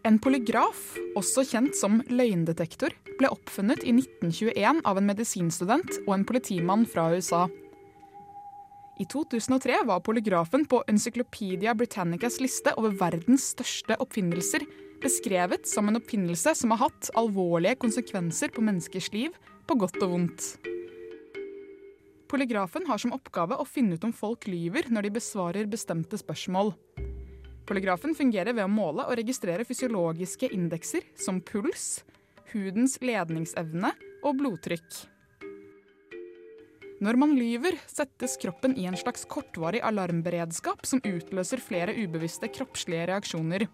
En 0.09 0.17
polygraf, 0.25 0.81
også 1.21 1.45
kjent 1.51 1.77
som 1.77 2.01
løgndetektor, 2.09 2.97
ble 3.21 3.29
oppfunnet 3.37 3.85
i 3.85 3.93
1921 3.93 4.81
av 4.89 5.03
en 5.03 5.11
medisinstudent 5.13 6.01
og 6.07 6.15
en 6.17 6.25
politimann 6.33 6.89
fra 6.89 7.11
USA. 7.13 7.45
I 8.97 9.05
2003 9.05 9.83
var 9.85 10.01
polygrafen 10.07 10.65
på 10.71 10.81
Encyclopedia 10.89 11.77
Britannicas 11.77 12.41
liste 12.41 12.73
over 12.81 12.97
verdens 13.05 13.51
største 13.53 14.01
oppfinnelser 14.01 14.65
beskrevet 15.05 15.69
som 15.69 15.91
en 15.91 16.01
oppfinnelse 16.01 16.55
som 16.57 16.73
har 16.73 16.87
hatt 16.87 17.11
alvorlige 17.21 17.77
konsekvenser 17.85 18.53
på 18.55 18.65
menneskers 18.65 19.13
liv, 19.13 19.35
på 19.67 19.77
godt 19.81 20.01
og 20.05 20.15
vondt. 20.15 20.49
Polygrafen 22.31 22.89
har 22.89 22.99
som 22.99 23.15
oppgave 23.15 23.59
å 23.61 23.67
finne 23.69 23.99
ut 23.99 24.05
om 24.07 24.13
folk 24.15 24.49
lyver 24.51 24.89
når 24.91 25.07
de 25.07 25.15
besvarer 25.19 25.71
bestemte 25.71 26.19
spørsmål. 26.19 26.73
Polygrafen 27.65 28.17
fungerer 28.17 28.53
ved 28.53 28.67
å 28.67 28.73
måle 28.73 29.07
og 29.07 29.17
registrere 29.21 29.65
fysiologiske 29.65 30.51
indekser 30.53 31.07
som 31.17 31.41
puls, 31.41 32.03
hudens 32.53 32.99
ledningsevne 33.01 33.95
og 34.25 34.41
blodtrykk. 34.41 35.05
Når 37.05 37.19
man 37.21 37.33
lyver, 37.37 37.77
settes 37.91 38.37
kroppen 38.41 38.77
i 38.81 38.87
en 38.89 38.97
slags 38.97 39.27
kortvarig 39.29 39.81
alarmberedskap 39.85 40.87
som 40.87 41.03
utløser 41.05 41.61
flere 41.61 41.97
ubevisste 41.99 42.49
kroppslige 42.55 43.09
reaksjoner. 43.11 43.67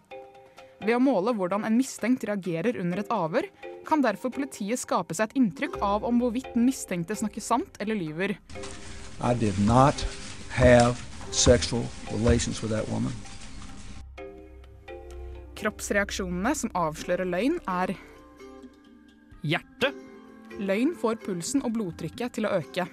Ved 0.80 0.96
å 0.96 1.02
måle 1.02 1.34
hvordan 1.36 1.66
en 1.68 1.76
mistenkt 1.76 2.24
reagerer 2.24 2.78
under 2.80 3.02
et 3.02 3.10
avhør, 3.12 3.44
kan 3.84 4.00
derfor 4.00 4.32
politiet 4.32 4.80
skape 4.80 5.12
seg 5.16 5.28
et 5.28 5.40
inntrykk 5.40 5.76
av 5.84 6.06
om 6.08 6.20
hvorvidt 6.22 6.54
den 6.54 6.64
mistenkte 6.68 7.16
snakker 7.20 7.44
sant 7.44 7.76
eller 7.84 7.98
lyver. 7.98 8.38
I 9.20 9.34
did 9.36 9.58
not 9.66 10.00
have 10.56 10.96
sexual 11.30 11.84
relations 12.12 12.62
with 12.62 12.72
that 12.72 12.88
woman. 12.88 13.12
Kroppsreaksjonene 15.60 16.54
som 16.56 16.72
avslører 16.72 17.28
løgn, 17.28 17.58
er 17.68 17.92
Hjerte. 19.44 19.92
Løgn 20.60 20.94
får 21.00 21.20
pulsen 21.24 21.62
og 21.64 21.74
blodtrykket 21.76 22.38
til 22.38 22.48
å 22.48 22.54
øke. 22.60 22.86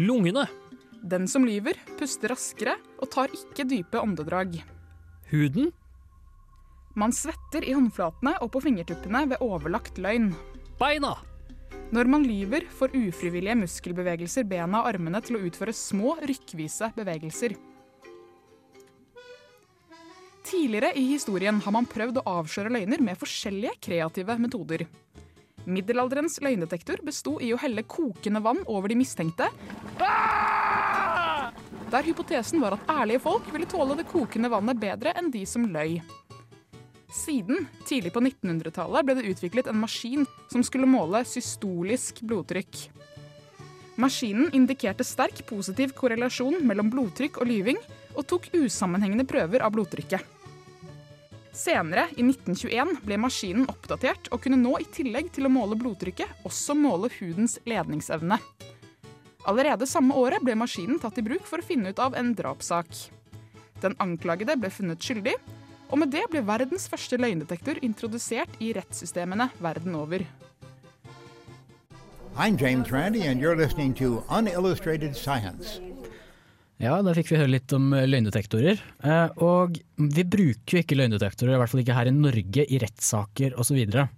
Lungene. 0.00 0.44
Den 1.04 1.24
som 1.28 1.44
lyver, 1.44 1.76
puster 1.98 2.32
raskere 2.32 2.76
og 3.00 3.10
tar 3.12 3.32
ikke 3.32 3.66
dype 3.68 4.00
åndedrag. 4.00 4.56
Huden. 5.32 5.72
Man 6.94 7.10
svetter 7.10 7.64
i 7.66 7.72
håndflatene 7.74 8.36
og 8.44 8.52
på 8.54 8.60
fingertuppene 8.62 9.24
ved 9.32 9.42
overlagt 9.42 9.98
løgn. 9.98 10.28
Beina. 10.78 11.16
Når 11.94 12.10
man 12.10 12.22
lyver, 12.26 12.68
får 12.70 12.94
ufrivillige 12.94 13.56
muskelbevegelser 13.58 14.46
bena 14.46 14.82
og 14.82 14.92
armene 14.92 15.20
til 15.22 15.38
å 15.38 15.42
utføre 15.48 15.74
små, 15.74 16.14
rykkvise 16.22 16.92
bevegelser. 16.94 17.56
Tidligere 20.44 20.92
i 20.94 21.02
historien 21.08 21.58
har 21.64 21.74
man 21.74 21.88
prøvd 21.90 22.20
å 22.20 22.26
avsløre 22.38 22.70
løgner 22.76 23.02
med 23.02 23.18
forskjellige 23.18 23.78
kreative 23.88 24.38
metoder. 24.38 24.86
Middelalderens 25.64 26.38
løgndetektor 26.44 27.02
besto 27.02 27.38
i 27.42 27.50
å 27.54 27.58
helle 27.58 27.86
kokende 27.88 28.42
vann 28.44 28.60
over 28.70 28.92
de 28.92 28.98
mistenkte, 29.00 29.48
der 31.94 32.02
hypotesen 32.02 32.58
var 32.58 32.74
at 32.74 32.88
ærlige 32.90 33.22
folk 33.22 33.46
ville 33.54 33.68
tåle 33.70 33.94
det 33.94 34.08
kokende 34.10 34.50
vannet 34.50 34.80
bedre 34.82 35.12
enn 35.14 35.30
de 35.30 35.44
som 35.46 35.66
løy. 35.70 36.00
Siden, 37.14 37.68
tidlig 37.86 38.10
på 38.12 38.20
1900-tallet, 38.24 39.06
ble 39.06 39.14
det 39.14 39.28
utviklet 39.30 39.68
en 39.70 39.78
maskin 39.78 40.24
som 40.50 40.64
skulle 40.66 40.88
måle 40.90 41.20
systolisk 41.28 42.18
blodtrykk. 42.26 42.88
Maskinen 44.02 44.50
indikerte 44.58 45.06
sterk 45.06 45.44
positiv 45.46 45.94
korrelasjon 45.94 46.58
mellom 46.66 46.90
blodtrykk 46.90 47.38
og 47.38 47.46
lyving, 47.46 47.78
og 48.18 48.26
tok 48.30 48.50
usammenhengende 48.58 49.26
prøver 49.30 49.62
av 49.62 49.70
blodtrykket. 49.74 50.26
Senere, 51.54 52.08
i 52.18 52.24
1921, 52.26 52.96
ble 53.06 53.18
maskinen 53.22 53.68
oppdatert 53.70 54.26
og 54.34 54.42
kunne 54.42 54.58
nå 54.58 54.74
i 54.82 54.90
tillegg 54.90 55.30
til 55.36 55.46
å 55.46 55.54
måle 55.54 55.78
blodtrykket, 55.78 56.42
også 56.42 56.74
måle 56.74 57.12
hudens 57.20 57.60
ledningsevne. 57.62 58.40
Allerede 59.46 59.86
samme 59.86 60.16
året 60.18 60.42
ble 60.42 60.56
maskinen 60.58 60.98
tatt 60.98 61.20
i 61.20 61.26
bruk 61.26 61.46
for 61.46 61.62
å 61.62 61.66
finne 61.66 61.94
ut 61.94 62.02
av 62.02 62.18
en 62.18 62.34
drapssak. 62.34 62.90
Den 63.84 63.94
anklagede 64.02 64.56
ble 64.58 64.72
funnet 64.72 64.98
skyldig, 65.04 65.36
og 65.90 66.00
med 66.00 66.12
det 66.14 66.24
ble 66.32 66.42
verdens 66.46 66.88
første 66.90 67.18
løgndetektor 67.20 67.80
introdusert 67.86 68.56
i 68.60 68.72
rettssystemene 68.76 69.50
verden 69.62 69.94
over. 69.98 70.24
I'm 72.36 72.56
James 72.58 72.90
Randi, 72.90 73.22
and 73.28 73.40
you're 73.40 73.54
listening 73.56 73.94
to 73.94 74.24
Unillustrated 74.28 75.14
Science. 75.14 75.78
Ja, 76.82 76.96
da 77.06 77.12
fikk 77.14 77.30
vi 77.30 77.38
høre 77.38 77.52
litt 77.52 77.70
om 77.76 77.92
eh, 77.94 78.08
løgndetektorer. 78.10 78.80
Eh, 79.06 79.42
Og 79.46 79.78
vi 79.94 80.24
bruker 80.26 80.78
jo 80.78 80.82
ikke 80.82 80.98
løgndetektorer, 80.98 81.54
i 81.54 81.60
hvert 81.62 81.70
fall 81.70 81.84
ikke 81.84 81.96
her 81.96 82.10
i 82.10 82.16
Norge, 82.16 82.66
i 82.66 82.80
rettssaker 82.82 83.54
osv. 83.54 83.70
Så, 83.70 83.76
videre. 83.78 84.08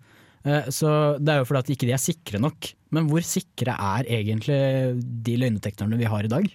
Eh, 0.47 0.71
så 0.73 0.91
det 1.21 1.35
er 1.35 1.43
jo 1.43 1.49
fordi 1.51 1.61
at 1.61 1.73
ikke 1.77 1.91
de 1.91 1.95
er 1.99 2.03
sikre 2.03 2.41
nok. 2.41 2.71
Men 2.97 3.11
hvor 3.11 3.27
sikre 3.27 3.77
er 3.77 4.09
egentlig 4.09 4.59
de 5.29 5.37
løgndetektorene 5.43 6.01
vi 6.01 6.09
har 6.09 6.25
i 6.25 6.33
dag? 6.33 6.49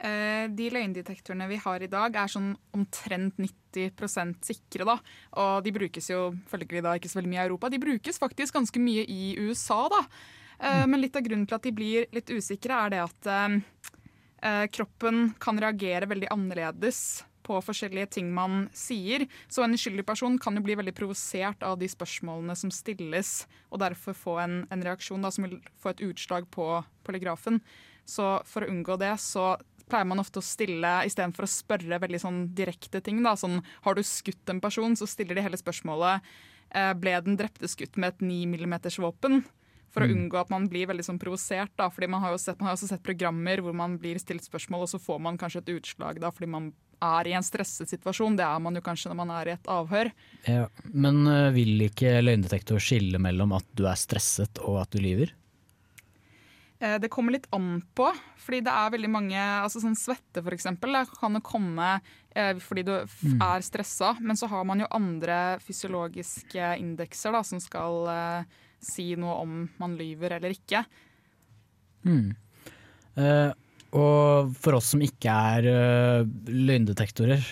Eh, 0.00 0.48
De 0.48 0.70
løgndetektorene 0.72 1.48
vi 1.50 1.58
har 1.60 1.82
i 1.84 1.90
dag 1.90 2.16
er 2.16 2.30
sånn 2.32 2.54
omtrent 2.76 3.36
90% 3.36 4.44
sikre. 4.48 4.84
da. 4.88 4.98
Og 5.36 5.64
de 5.64 5.72
brukes 5.72 6.10
jo 6.10 6.34
følgelig 6.48 6.82
da 6.82 6.96
ikke 6.96 7.10
så 7.12 7.20
veldig 7.20 7.32
mye 7.34 7.42
i 7.42 7.46
Europa. 7.48 7.68
De 7.70 7.78
brukes 7.82 8.18
faktisk 8.18 8.54
ganske 8.56 8.80
mye 8.80 9.04
i 9.04 9.36
USA, 9.38 9.88
da. 9.88 10.04
Eh, 10.60 10.86
Men 10.86 11.00
litt 11.00 11.16
av 11.16 11.22
grunnen 11.22 11.46
til 11.46 11.54
at 11.54 11.62
de 11.62 11.72
blir 11.72 12.06
litt 12.12 12.26
usikre, 12.30 12.86
er 12.86 12.90
det 12.90 13.00
at 13.04 13.26
eh, 13.26 14.66
kroppen 14.72 15.34
kan 15.38 15.58
reagere 15.58 16.08
veldig 16.08 16.28
annerledes 16.32 17.24
på 17.42 17.58
forskjellige 17.60 18.10
ting 18.16 18.32
man 18.32 18.68
sier. 18.72 19.26
Så 19.48 19.64
en 19.64 19.74
uskyldig 19.74 20.04
person 20.06 20.38
kan 20.38 20.54
jo 20.56 20.62
bli 20.62 20.76
veldig 20.78 20.94
provosert 20.94 21.62
av 21.66 21.78
de 21.80 21.88
spørsmålene 21.90 22.56
som 22.56 22.70
stilles, 22.70 23.46
og 23.70 23.80
derfor 23.80 24.16
få 24.16 24.38
en, 24.44 24.66
en 24.70 24.84
reaksjon 24.86 25.22
da, 25.24 25.30
som 25.30 25.44
vil 25.44 25.58
få 25.80 25.90
et 25.92 26.04
utslag 26.08 26.48
på 26.50 26.68
polygrafen. 27.04 27.60
Så 28.10 28.40
for 28.48 28.64
å 28.64 28.70
unngå 28.70 28.96
det, 29.00 29.12
så 29.22 29.54
pleier 29.90 30.08
man 30.08 30.22
ofte 30.22 30.40
å 30.40 30.46
stille, 30.46 30.92
istedenfor 31.08 31.46
å 31.46 31.50
spørre 31.50 32.00
veldig 32.02 32.20
sånn 32.22 32.42
direkte 32.56 33.02
ting, 33.04 33.22
da, 33.26 33.34
sånn 33.36 33.60
har 33.84 33.98
du 33.98 34.02
skutt 34.06 34.48
en 34.54 34.62
person, 34.62 34.96
så 34.96 35.08
stiller 35.10 35.38
de 35.38 35.44
hele 35.48 35.60
spørsmålet 35.60 36.22
eh, 36.74 36.92
ble 36.94 37.16
den 37.26 37.36
drepte 37.40 37.66
skutt 37.68 37.96
med 37.98 38.14
et 38.14 38.20
9 38.22 38.46
mm 38.54 38.76
våpen? 39.02 39.42
For 39.90 40.04
å 40.04 40.06
Mm. 40.06 40.12
unngå 40.30 40.38
at 40.38 40.50
man 40.50 40.68
blir 40.70 40.86
veldig 40.86 41.02
sånn 41.02 41.18
provosert. 41.18 41.72
da, 41.76 41.88
fordi 41.90 42.06
Man 42.08 42.22
har 42.22 42.38
sett, 42.38 42.60
man 42.60 42.68
har 42.68 42.76
også 42.76 42.86
sett 42.86 43.02
programmer 43.02 43.58
hvor 43.58 43.74
man 43.74 43.98
blir 43.98 44.20
stilt 44.22 44.44
spørsmål, 44.46 44.82
og 44.82 44.88
så 44.88 45.00
får 45.02 45.18
man 45.20 45.36
kanskje 45.36 45.58
et 45.64 45.82
utslag 45.82 46.20
da, 46.20 46.30
fordi 46.30 46.46
man 46.46 46.72
er 47.02 47.26
i 47.26 47.32
en 47.32 47.42
stresset 47.42 47.88
situasjon. 47.90 48.36
Det 48.36 48.44
er 48.46 48.60
man 48.60 48.76
jo 48.76 48.80
kanskje 48.82 49.10
når 49.10 49.16
man 49.16 49.30
er 49.30 49.48
i 49.48 49.54
et 49.56 49.66
avhør. 49.66 50.12
Ja, 50.46 50.68
men 50.84 51.26
eh, 51.26 51.50
vil 51.50 51.88
ikke 51.88 52.22
løgndetektor 52.22 52.78
skille 52.78 53.18
mellom 53.18 53.52
at 53.56 53.66
du 53.74 53.84
er 53.88 53.98
stresset 53.98 54.62
og 54.62 54.82
at 54.82 54.90
du 54.94 55.00
lyver? 55.02 55.32
Eh, 56.80 56.98
Det 56.98 57.10
kommer 57.12 57.32
litt 57.32 57.46
an 57.52 57.82
på, 57.94 58.08
fordi 58.40 58.62
det 58.64 58.72
er 58.72 58.90
veldig 58.94 59.10
mange 59.12 59.36
altså 59.36 59.82
Sånn 59.82 59.96
svette, 59.98 60.40
det 60.40 61.06
kan 61.20 61.34
jo 61.36 61.40
komme 61.44 62.00
eh, 62.34 62.54
fordi 62.54 62.84
du 62.84 62.92
Mm. 63.22 63.40
er 63.42 63.60
stressa, 63.60 64.16
men 64.20 64.36
så 64.36 64.48
har 64.48 64.64
man 64.64 64.80
jo 64.80 64.86
andre 64.90 65.58
fysiologiske 65.60 66.78
indekser 66.78 67.32
da, 67.32 67.42
som 67.42 67.60
skal 67.60 68.08
eh, 68.08 68.44
si 68.80 69.14
noe 69.16 69.40
om 69.42 69.68
man 69.78 69.96
lyver 69.98 70.32
eller 70.38 70.50
ikke. 70.50 70.84
Mm. 72.06 72.34
Eh, 73.16 73.52
og 73.92 74.54
for 74.54 74.74
oss 74.78 74.92
som 74.94 75.00
ikke 75.02 75.28
er 75.28 75.66
eh, 75.66 76.24
løgndetektorer, 76.46 77.42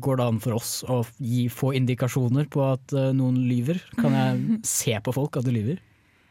går 0.00 0.16
det 0.16 0.24
an 0.24 0.38
for 0.40 0.54
oss 0.54 0.84
å 0.88 1.02
gi, 1.18 1.48
få 1.48 1.74
indikasjoner 1.76 2.46
på 2.48 2.62
at 2.72 2.94
noen 3.12 3.36
lyver? 3.48 3.82
Kan 3.98 4.12
jeg 4.14 4.60
se 4.64 4.94
på 5.02 5.12
folk 5.12 5.36
at 5.36 5.44
de 5.44 5.52
lyver? 5.52 5.80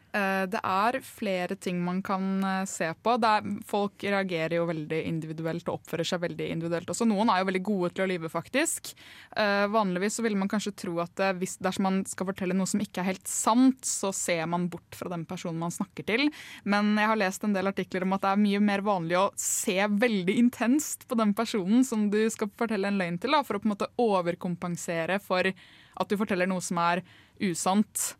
Eh, 0.09 0.45
Det 0.49 0.59
er 0.65 0.97
flere 1.05 1.55
ting 1.55 1.81
man 1.85 2.01
kan 2.01 2.43
eh, 2.43 2.65
se 2.65 2.87
på. 2.97 3.13
Er, 3.21 3.45
folk 3.69 4.01
reagerer 4.01 4.55
jo 4.57 4.65
veldig 4.69 5.01
individuelt 5.05 5.67
og 5.69 5.79
oppfører 5.79 6.07
seg 6.07 6.23
veldig 6.23 6.47
individuelt 6.49 6.89
også. 6.89 7.05
Noen 7.09 7.29
er 7.29 7.41
jo 7.41 7.49
veldig 7.51 7.63
gode 7.67 7.91
til 7.93 8.05
å 8.05 8.09
lyve, 8.09 8.31
faktisk. 8.33 8.93
Eh, 9.37 9.67
vanligvis 9.69 10.17
så 10.17 10.25
vil 10.25 10.37
man 10.39 10.49
kanskje 10.49 10.73
tro 10.83 10.97
at 11.03 11.21
hvis, 11.37 11.57
dersom 11.61 11.85
man 11.85 11.99
skal 12.09 12.29
fortelle 12.31 12.57
noe 12.57 12.69
som 12.69 12.81
ikke 12.81 13.03
er 13.03 13.11
helt 13.11 13.29
sant, 13.29 13.85
så 13.85 14.11
ser 14.15 14.47
man 14.49 14.69
bort 14.73 14.97
fra 14.97 15.11
den 15.13 15.27
personen 15.29 15.61
man 15.61 15.73
snakker 15.73 16.07
til. 16.07 16.29
Men 16.65 16.95
jeg 16.97 17.11
har 17.11 17.21
lest 17.21 17.45
en 17.45 17.53
del 17.53 17.69
artikler 17.69 18.07
om 18.07 18.17
at 18.17 18.25
det 18.25 18.33
er 18.33 18.43
mye 18.47 18.63
mer 18.63 18.85
vanlig 18.85 19.19
å 19.19 19.27
se 19.39 19.77
veldig 19.77 20.37
intenst 20.41 21.05
på 21.09 21.17
den 21.19 21.35
personen 21.37 21.85
som 21.85 22.07
du 22.09 22.21
skal 22.33 22.49
fortelle 22.57 22.89
en 22.89 22.97
løgn 22.97 23.21
til, 23.21 23.35
da, 23.35 23.43
for 23.45 23.59
å 23.59 23.61
på 23.61 23.69
en 23.69 23.75
måte 23.75 23.91
overkompensere 24.01 25.19
for 25.21 25.51
at 25.99 26.09
du 26.09 26.17
forteller 26.17 26.49
noe 26.49 26.63
som 26.63 26.79
er 26.81 27.03
usant. 27.43 28.15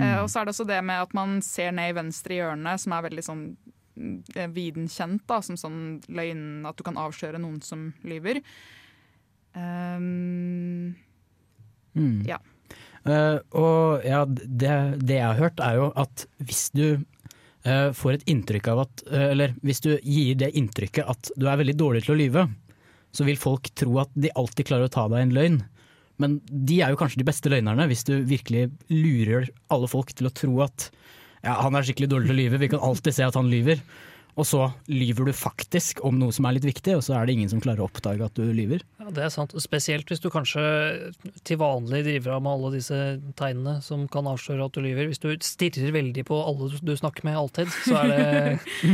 Eh, 0.00 0.18
og 0.22 0.28
så 0.30 0.40
er 0.40 0.46
det 0.46 0.54
også 0.54 0.68
det 0.68 0.82
med 0.84 1.06
at 1.06 1.16
man 1.16 1.40
ser 1.44 1.72
ned 1.76 1.92
i 1.92 1.96
venstre 1.96 2.38
hjørne, 2.38 2.76
som 2.82 2.94
er 2.96 3.06
veldig 3.08 3.24
sånn 3.24 3.42
eh, 4.36 4.50
viden 4.52 4.90
kjent, 4.92 5.24
da, 5.30 5.40
som 5.44 5.58
sånn 5.60 5.80
løgn 6.08 6.66
At 6.68 6.76
du 6.78 6.84
kan 6.86 7.00
avsløre 7.00 7.40
noen 7.42 7.62
som 7.64 7.90
lyver. 8.04 8.42
Um, 9.56 10.94
Mm. 11.96 12.22
Ja. 12.28 12.38
Uh, 13.06 13.38
og 13.54 14.04
ja, 14.04 14.24
det, 14.26 14.72
det 15.06 15.20
jeg 15.20 15.26
har 15.26 15.38
hørt 15.38 15.62
er 15.62 15.78
jo 15.78 15.90
at 15.98 16.26
hvis 16.42 16.66
du 16.74 16.86
uh, 16.98 17.90
får 17.94 18.16
et 18.16 18.26
inntrykk 18.32 18.70
av 18.72 18.82
at 18.82 19.04
uh, 19.12 19.28
Eller 19.30 19.54
hvis 19.62 19.80
du 19.84 19.92
gir 19.94 20.34
det 20.40 20.50
inntrykket 20.58 21.06
at 21.06 21.30
du 21.38 21.46
er 21.46 21.60
veldig 21.60 21.76
dårlig 21.78 22.02
til 22.04 22.16
å 22.16 22.18
lyve, 22.18 22.48
så 23.14 23.26
vil 23.28 23.38
folk 23.40 23.70
tro 23.78 24.00
at 24.02 24.12
de 24.18 24.34
alltid 24.34 24.68
klarer 24.68 24.90
å 24.90 24.92
ta 24.92 25.06
deg 25.12 25.22
en 25.22 25.36
løgn. 25.36 25.60
Men 26.22 26.40
de 26.48 26.80
er 26.82 26.92
jo 26.92 26.98
kanskje 27.00 27.20
de 27.20 27.28
beste 27.28 27.52
løgnerne, 27.52 27.88
hvis 27.90 28.06
du 28.08 28.14
virkelig 28.28 28.70
lurer 28.92 29.50
alle 29.72 29.88
folk 29.90 30.14
til 30.16 30.30
å 30.30 30.34
tro 30.34 30.60
at 30.64 30.90
ja, 31.44 31.58
han 31.60 31.76
er 31.76 31.86
skikkelig 31.86 32.10
dårlig 32.10 32.30
til 32.30 32.36
å 32.36 32.40
lyve, 32.40 32.60
vi 32.62 32.70
kan 32.72 32.82
alltid 32.82 33.14
se 33.14 33.26
at 33.26 33.36
han 33.38 33.50
lyver. 33.52 33.82
Og 34.36 34.44
så 34.44 34.66
lyver 34.92 35.30
du 35.30 35.32
faktisk 35.32 36.02
om 36.04 36.18
noe 36.20 36.34
som 36.34 36.44
er 36.44 36.58
litt 36.58 36.66
viktig, 36.68 36.92
og 36.98 37.04
så 37.06 37.14
er 37.16 37.24
det 37.24 37.36
ingen 37.38 37.48
som 37.48 37.60
klarer 37.64 37.80
å 37.80 37.86
oppdage 37.88 38.26
at 38.26 38.36
du 38.36 38.44
lyver. 38.52 38.82
Ja, 39.00 39.08
det 39.16 39.22
er 39.24 39.30
sant. 39.32 39.54
Spesielt 39.64 40.10
hvis 40.12 40.20
du 40.20 40.28
kanskje 40.32 40.60
til 41.48 41.56
vanlig 41.60 42.02
driver 42.04 42.34
av 42.36 42.42
med 42.44 42.52
alle 42.52 42.72
disse 42.74 42.98
tegnene 43.40 43.78
som 43.84 44.04
kan 44.12 44.28
avsløre 44.28 44.68
at 44.68 44.76
du 44.76 44.82
lyver. 44.84 45.08
Hvis 45.08 45.22
du 45.24 45.30
stirrer 45.40 45.94
veldig 45.96 46.26
på 46.28 46.40
alle 46.50 46.68
du 46.68 46.92
snakker 47.00 47.24
med 47.24 47.40
alltid, 47.40 47.72
så 47.86 47.96
er 48.02 48.12
det 48.12 48.22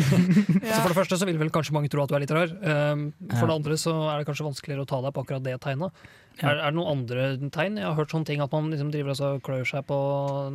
Så 0.73 0.79
for 0.79 0.93
det 0.93 0.99
første 1.01 1.19
så 1.19 1.27
vil 1.27 1.43
vel 1.43 1.51
kanskje 1.55 1.75
mange 1.75 1.91
tro 1.91 2.05
at 2.05 2.13
du 2.13 2.19
er 2.21 2.23
litt 2.23 2.37
rar. 2.39 2.55
Um, 2.63 3.09
For 3.35 3.49
det 3.49 3.59
andre 3.59 3.81
så 3.83 3.97
er 4.13 4.23
det 4.23 4.31
kanskje 4.31 4.47
vanskeligere 4.47 4.87
å 4.87 4.93
ta 4.95 5.03
deg 5.03 5.17
på 5.17 5.27
akkurat 5.27 5.49
det 5.49 5.59
tegnet. 5.65 6.07
Er, 6.41 6.57
er 6.57 6.71
det 6.71 6.77
noen 6.79 6.93
andre 6.97 7.27
tegn? 7.53 7.77
Jeg 7.81 7.87
har 7.87 7.97
hørt 7.99 8.13
sånne 8.15 8.29
ting 8.29 8.43
at 8.45 8.53
man 8.55 8.71
liksom 8.73 8.93
driver 8.95 9.19
og 9.29 9.43
klør 9.47 9.67
seg 9.69 9.85
på 9.89 9.99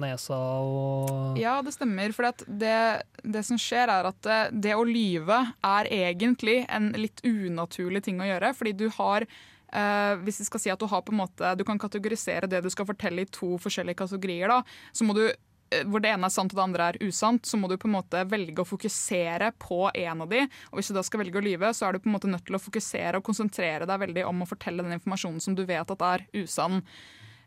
nesa 0.01 0.37
og 0.37 1.37
Ja, 1.39 1.59
det 1.65 1.75
stemmer. 1.75 2.15
For 2.15 2.31
det, 2.47 2.77
det 3.23 3.43
som 3.47 3.59
skjer, 3.61 3.91
er 3.93 4.09
at 4.09 4.19
det, 4.25 4.39
det 4.65 4.73
å 4.77 4.87
lyve 4.87 5.41
er 5.65 5.91
egentlig 5.93 6.63
en 6.65 6.91
litt 6.97 7.21
unaturlig 7.27 8.03
ting 8.07 8.21
å 8.23 8.27
gjøre. 8.27 8.53
Fordi 8.57 8.73
du 8.77 8.87
har 8.97 9.27
eh, 9.27 10.13
Hvis 10.23 10.41
vi 10.41 10.47
skal 10.49 10.63
si 10.63 10.73
at 10.73 10.81
du 10.81 10.87
har 10.89 11.03
på 11.05 11.13
en 11.13 11.21
måte 11.21 11.53
Du 11.59 11.63
kan 11.67 11.79
kategorisere 11.81 12.49
det 12.49 12.63
du 12.65 12.69
skal 12.73 12.87
fortelle 12.89 13.23
i 13.23 13.29
to 13.31 13.55
forskjellige 13.61 14.01
kategorier. 14.03 14.47
da, 14.51 14.63
så 14.91 15.07
må 15.07 15.15
du 15.17 15.25
eh, 15.27 15.35
hvor 15.67 16.03
det 16.03 16.11
ene 16.13 16.29
er 16.29 16.33
sant 16.33 16.53
og 16.53 16.59
det 16.59 16.63
andre 16.63 16.89
er 16.91 16.99
usant, 17.03 17.47
så 17.47 17.59
må 17.59 17.69
du 17.69 17.75
på 17.79 17.89
en 17.89 17.97
måte 17.97 18.23
velge 18.31 18.63
å 18.63 18.67
fokusere 18.67 19.51
på 19.59 19.87
en 19.89 20.23
av 20.23 20.31
de. 20.31 20.45
Og 20.71 20.79
hvis 20.79 20.91
du 20.91 20.95
da 20.95 21.03
skal 21.05 21.23
velge 21.23 21.41
å 21.41 21.43
lyve, 21.43 21.73
så 21.75 21.87
er 21.87 21.95
du 21.95 22.03
på 22.03 22.11
en 22.11 22.15
måte 22.15 22.31
nødt 22.31 22.45
til 22.47 22.57
å 22.57 22.61
fokusere 22.61 23.19
og 23.19 23.27
konsentrere 23.27 23.89
deg 23.89 24.03
veldig 24.05 24.23
om 24.29 24.45
å 24.45 24.49
fortelle 24.49 24.85
den 24.85 24.95
informasjonen 24.95 25.43
som 25.43 25.57
du 25.57 25.65
vet 25.67 25.91
at 25.93 26.05
er 26.07 26.25
usann. 26.37 26.79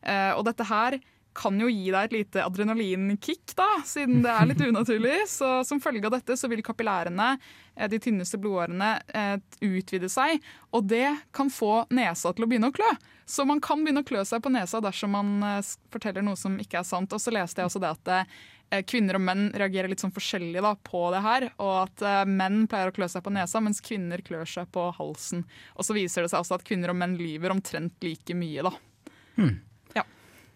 Eh, 0.03 0.33
og 0.35 0.45
dette 0.49 0.69
her 0.69 0.99
kan 1.33 1.59
jo 1.61 1.69
gi 1.71 1.91
deg 1.93 2.09
et 2.09 2.15
lite 2.15 2.43
adrenalinkick, 2.45 3.55
da, 3.59 3.69
siden 3.87 4.23
det 4.25 4.33
er 4.33 4.49
litt 4.51 4.63
unaturlig. 4.63 5.23
Så 5.31 5.61
som 5.67 5.81
følge 5.83 6.09
av 6.09 6.17
dette 6.17 6.37
så 6.39 6.51
vil 6.51 6.63
kapillærene, 6.67 7.33
eh, 7.77 7.89
de 7.91 8.01
tynneste 8.03 8.41
blodårene, 8.41 8.91
eh, 9.15 9.37
utvide 9.67 10.11
seg. 10.11 10.41
Og 10.75 10.87
det 10.91 11.09
kan 11.37 11.51
få 11.53 11.87
nesa 11.95 12.35
til 12.35 12.47
å 12.47 12.51
begynne 12.51 12.71
å 12.73 12.75
klø. 12.75 12.91
Så 13.31 13.47
man 13.47 13.63
kan 13.63 13.85
begynne 13.85 14.03
å 14.03 14.09
klø 14.09 14.25
seg 14.27 14.43
på 14.43 14.51
nesa 14.53 14.83
dersom 14.83 15.15
man 15.15 15.37
eh, 15.47 15.75
forteller 15.95 16.27
noe 16.27 16.39
som 16.41 16.59
ikke 16.61 16.83
er 16.83 16.89
sant. 16.89 17.15
Og 17.15 17.23
så 17.23 17.35
leste 17.35 17.63
jeg 17.63 17.71
også 17.71 17.85
det 17.85 17.95
at 17.97 18.87
kvinner 18.87 19.17
og 19.19 19.25
menn 19.27 19.49
reagerer 19.59 19.91
litt 19.91 19.99
sånn 19.99 20.13
forskjellig 20.15 20.61
da, 20.63 20.77
på 20.87 21.01
det 21.11 21.25
her. 21.25 21.49
Og 21.59 21.73
at 21.89 22.29
menn 22.31 22.69
pleier 22.71 22.93
å 22.93 22.95
klø 22.95 23.09
seg 23.11 23.25
på 23.27 23.33
nesa, 23.35 23.59
mens 23.59 23.83
kvinner 23.83 24.23
klør 24.23 24.47
seg 24.47 24.71
på 24.71 24.85
halsen. 24.95 25.43
Og 25.75 25.87
så 25.87 25.97
viser 25.97 26.23
det 26.23 26.31
seg 26.31 26.45
også 26.45 26.61
at 26.61 26.67
kvinner 26.69 26.95
og 26.95 27.01
menn 27.01 27.17
lyver 27.19 27.51
omtrent 27.51 27.99
like 28.07 28.37
mye, 28.39 28.62
da. 28.69 28.75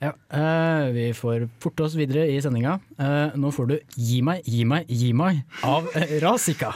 Ja, 0.05 0.11
uh, 0.37 0.93
Vi 0.93 1.13
får 1.17 1.47
forte 1.63 1.87
oss 1.87 1.95
videre 1.97 2.27
i 2.29 2.41
sendinga. 2.45 2.77
Uh, 2.99 3.33
nå 3.41 3.49
får 3.55 3.71
du 3.71 3.77
'Gi 3.97 4.21
meg, 4.21 4.45
gi 4.45 4.65
meg, 4.69 4.91
gi 4.91 5.15
meg' 5.17 5.41
av 5.65 5.89
eh, 5.97 6.19
Razika. 6.21 6.75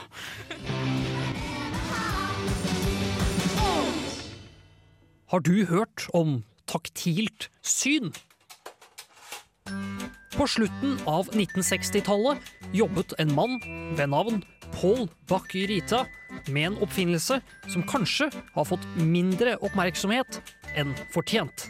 Har 5.29 5.41
du 5.45 5.67
hørt 5.69 6.07
om 6.17 6.43
taktilt 6.64 7.51
syn? 7.61 8.14
På 10.33 10.47
slutten 10.49 10.97
av 11.05 11.29
1960-tallet 11.35 12.41
jobbet 12.73 13.12
en 13.19 13.35
mann 13.35 13.59
ved 13.99 14.09
navn 14.09 14.41
Paul 14.73 15.09
Bach-Rita 15.29 16.07
med 16.49 16.71
en 16.71 16.81
oppfinnelse 16.81 17.43
som 17.69 17.85
kanskje 17.85 18.31
har 18.55 18.64
fått 18.64 18.88
mindre 18.97 19.59
oppmerksomhet 19.61 20.41
enn 20.81 20.97
fortjent. 21.12 21.69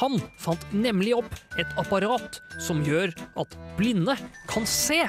Han 0.00 0.18
fant 0.40 0.62
nemlig 0.74 1.14
opp 1.16 1.32
et 1.60 1.78
apparat 1.80 2.40
som 2.62 2.82
gjør 2.86 3.14
at 3.40 3.56
blinde 3.78 4.16
kan 4.50 4.66
se 4.68 5.02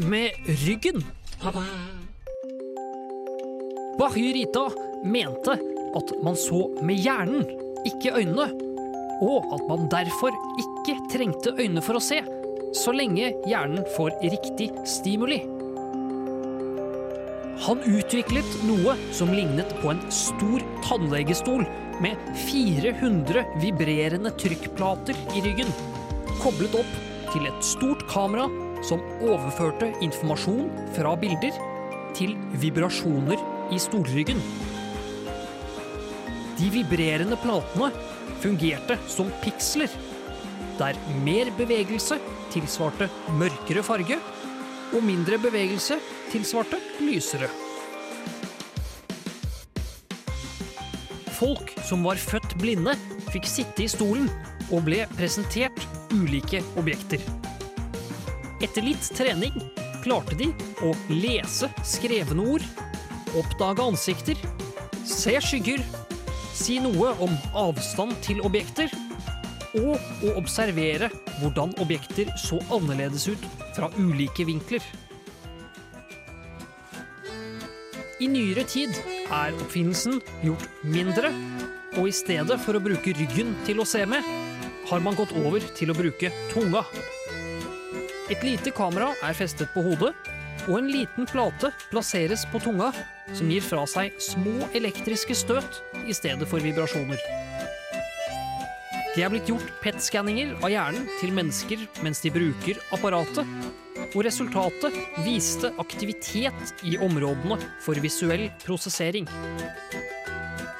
med 0.00 0.36
ryggen. 0.64 1.02
Bach-Rita 4.00 4.66
mente 5.04 5.56
at 5.96 6.12
man 6.24 6.36
så 6.38 6.66
med 6.84 7.00
hjernen, 7.02 7.46
ikke 7.88 8.12
øynene, 8.20 8.50
og 9.20 9.54
at 9.56 9.64
man 9.68 9.88
derfor 9.92 10.36
ikke 10.60 10.98
trengte 11.12 11.54
øyne 11.58 11.82
for 11.84 11.98
å 11.98 12.04
se, 12.04 12.20
så 12.76 12.92
lenge 12.94 13.32
hjernen 13.48 13.84
får 13.96 14.14
riktig 14.22 14.70
stimuli. 14.88 15.40
Han 17.66 17.82
utviklet 17.84 18.52
noe 18.64 18.94
som 19.12 19.32
lignet 19.34 19.72
på 19.82 19.90
en 19.92 20.00
stor 20.14 20.62
tannlegestol 20.86 21.66
med 22.00 22.16
400 22.48 23.44
vibrerende 23.60 24.32
trykkplater 24.40 25.16
i 25.36 25.42
ryggen, 25.44 25.68
koblet 26.40 26.74
opp 26.80 26.98
til 27.32 27.46
et 27.50 27.64
stort 27.64 28.06
kamera 28.10 28.48
som 28.86 29.02
overførte 29.20 29.90
informasjon 30.04 30.70
fra 30.96 31.12
bilder 31.20 31.56
til 32.16 32.34
vibrasjoner 32.62 33.40
i 33.74 33.78
stolryggen. 33.80 34.40
De 36.60 36.68
vibrerende 36.72 37.38
platene 37.40 37.90
fungerte 38.40 38.96
som 39.08 39.28
piksler, 39.44 39.92
der 40.80 40.96
mer 41.24 41.52
bevegelse 41.58 42.16
tilsvarte 42.50 43.10
mørkere 43.36 43.84
farge, 43.86 44.16
og 44.90 45.04
mindre 45.06 45.38
bevegelse 45.38 46.00
tilsvarte 46.32 46.80
lysere. 47.04 47.50
Folk 51.40 51.70
som 51.88 52.02
var 52.04 52.20
født 52.20 52.52
blinde, 52.60 52.92
fikk 53.32 53.46
sitte 53.48 53.86
i 53.86 53.88
stolen 53.88 54.26
og 54.68 54.84
ble 54.84 55.06
presentert 55.16 55.78
ulike 56.12 56.60
objekter. 56.76 57.22
Etter 58.60 58.84
litt 58.84 59.06
trening 59.16 59.54
klarte 60.04 60.36
de 60.36 60.50
å 60.84 60.92
lese 61.08 61.70
skrevne 61.86 62.44
ord, 62.56 62.66
oppdage 63.40 63.86
ansikter, 63.88 64.36
se 65.08 65.32
skygger, 65.40 65.80
si 66.52 66.76
noe 66.84 67.14
om 67.24 67.32
avstand 67.56 68.18
til 68.26 68.42
objekter, 68.44 68.92
og 69.80 69.96
å 69.96 70.34
observere 70.36 71.08
hvordan 71.38 71.72
objekter 71.80 72.28
så 72.42 72.58
annerledes 72.74 73.30
ut 73.32 73.46
fra 73.78 73.88
ulike 73.96 74.44
vinkler. 74.44 74.84
I 78.20 78.28
nyere 78.28 78.66
tid 78.68 78.92
er 79.30 79.56
oppfinnelsen 79.56 80.20
gjort 80.44 80.66
mindre, 80.86 81.30
og 81.98 82.06
i 82.10 82.14
stedet 82.14 82.58
for 82.62 82.76
å 82.76 82.82
bruke 82.82 83.14
ryggen 83.16 83.54
til 83.66 83.82
å 83.82 83.88
se 83.88 84.02
med, 84.08 84.26
har 84.90 85.02
man 85.04 85.16
gått 85.18 85.32
over 85.38 85.64
til 85.76 85.92
å 85.92 85.96
bruke 85.96 86.32
tunga. 86.50 86.84
Et 88.30 88.42
lite 88.46 88.70
kamera 88.74 89.12
er 89.26 89.34
festet 89.38 89.72
på 89.74 89.82
hodet, 89.86 90.12
og 90.68 90.76
en 90.76 90.90
liten 90.92 91.26
plate 91.30 91.72
plasseres 91.90 92.44
på 92.52 92.60
tunga, 92.62 92.90
som 93.34 93.50
gir 93.50 93.64
fra 93.64 93.86
seg 93.90 94.16
små 94.22 94.68
elektriske 94.76 95.34
støt 95.38 95.80
i 96.06 96.14
stedet 96.14 96.46
for 96.50 96.62
vibrasjoner. 96.62 97.20
Det 99.10 99.24
er 99.26 99.32
blitt 99.32 99.48
gjort 99.50 99.70
PET-skanninger 99.82 100.52
av 100.60 100.70
hjernen 100.70 101.08
til 101.18 101.32
mennesker 101.34 101.82
mens 102.04 102.22
de 102.22 102.30
bruker 102.34 102.78
apparatet, 102.94 103.46
og 104.14 104.24
resultatet 104.26 104.96
viste 105.24 105.70
aktivitet 105.82 106.74
i 106.86 106.96
områdene 107.00 107.58
for 107.82 107.98
visuell 108.02 108.48
prosessering. 108.64 109.28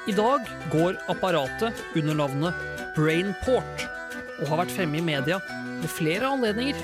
I 0.08 0.14
dag 0.16 0.48
går 0.72 0.98
apparatet 1.12 1.76
under 1.98 2.16
navnet 2.18 2.66
BrainPort, 2.96 3.86
og 4.40 4.48
har 4.48 4.62
vært 4.64 4.74
fremme 4.74 4.98
i 4.98 5.04
media 5.04 5.38
ved 5.80 5.88
flere 5.92 6.32
anledninger, 6.34 6.78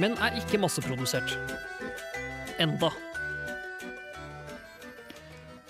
men 0.00 0.16
er 0.22 0.38
ikke 0.40 0.60
masseprodusert. 0.62 1.36
Enda. 2.60 2.92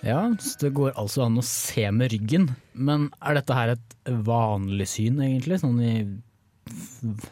Ja, 0.06 0.22
det 0.32 0.70
går 0.76 0.94
altså 0.98 1.26
an 1.26 1.40
å 1.40 1.44
se 1.44 1.84
med 1.92 2.12
ryggen. 2.14 2.48
Men 2.72 3.10
er 3.20 3.36
dette 3.36 3.56
her 3.56 3.74
et 3.74 3.96
vanlig 4.26 4.88
syn, 4.94 5.20
egentlig? 5.24 5.60
Sånn 5.60 5.80
i 5.84 5.94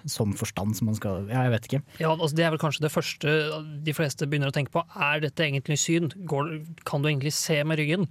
sånn 0.09 0.35
forstand 0.39 0.77
som 0.79 0.89
man 0.91 0.97
skal 0.99 1.29
Ja, 1.29 1.45
jeg 1.47 1.55
vet 1.55 1.69
ikke. 1.69 1.83
Ja, 2.01 2.11
altså 2.15 2.37
Det 2.37 2.47
er 2.47 2.55
vel 2.55 2.63
kanskje 2.63 2.87
det 2.87 2.95
første 2.95 3.37
de 3.87 3.95
fleste 3.97 4.29
begynner 4.29 4.53
å 4.53 4.57
tenke 4.57 4.75
på. 4.75 4.85
Er 4.97 5.23
dette 5.25 5.47
egentlig 5.47 5.79
syn? 5.83 6.11
Går, 6.29 6.59
kan 6.89 7.05
du 7.05 7.11
egentlig 7.11 7.35
se 7.37 7.61
med 7.65 7.81
ryggen? 7.81 8.09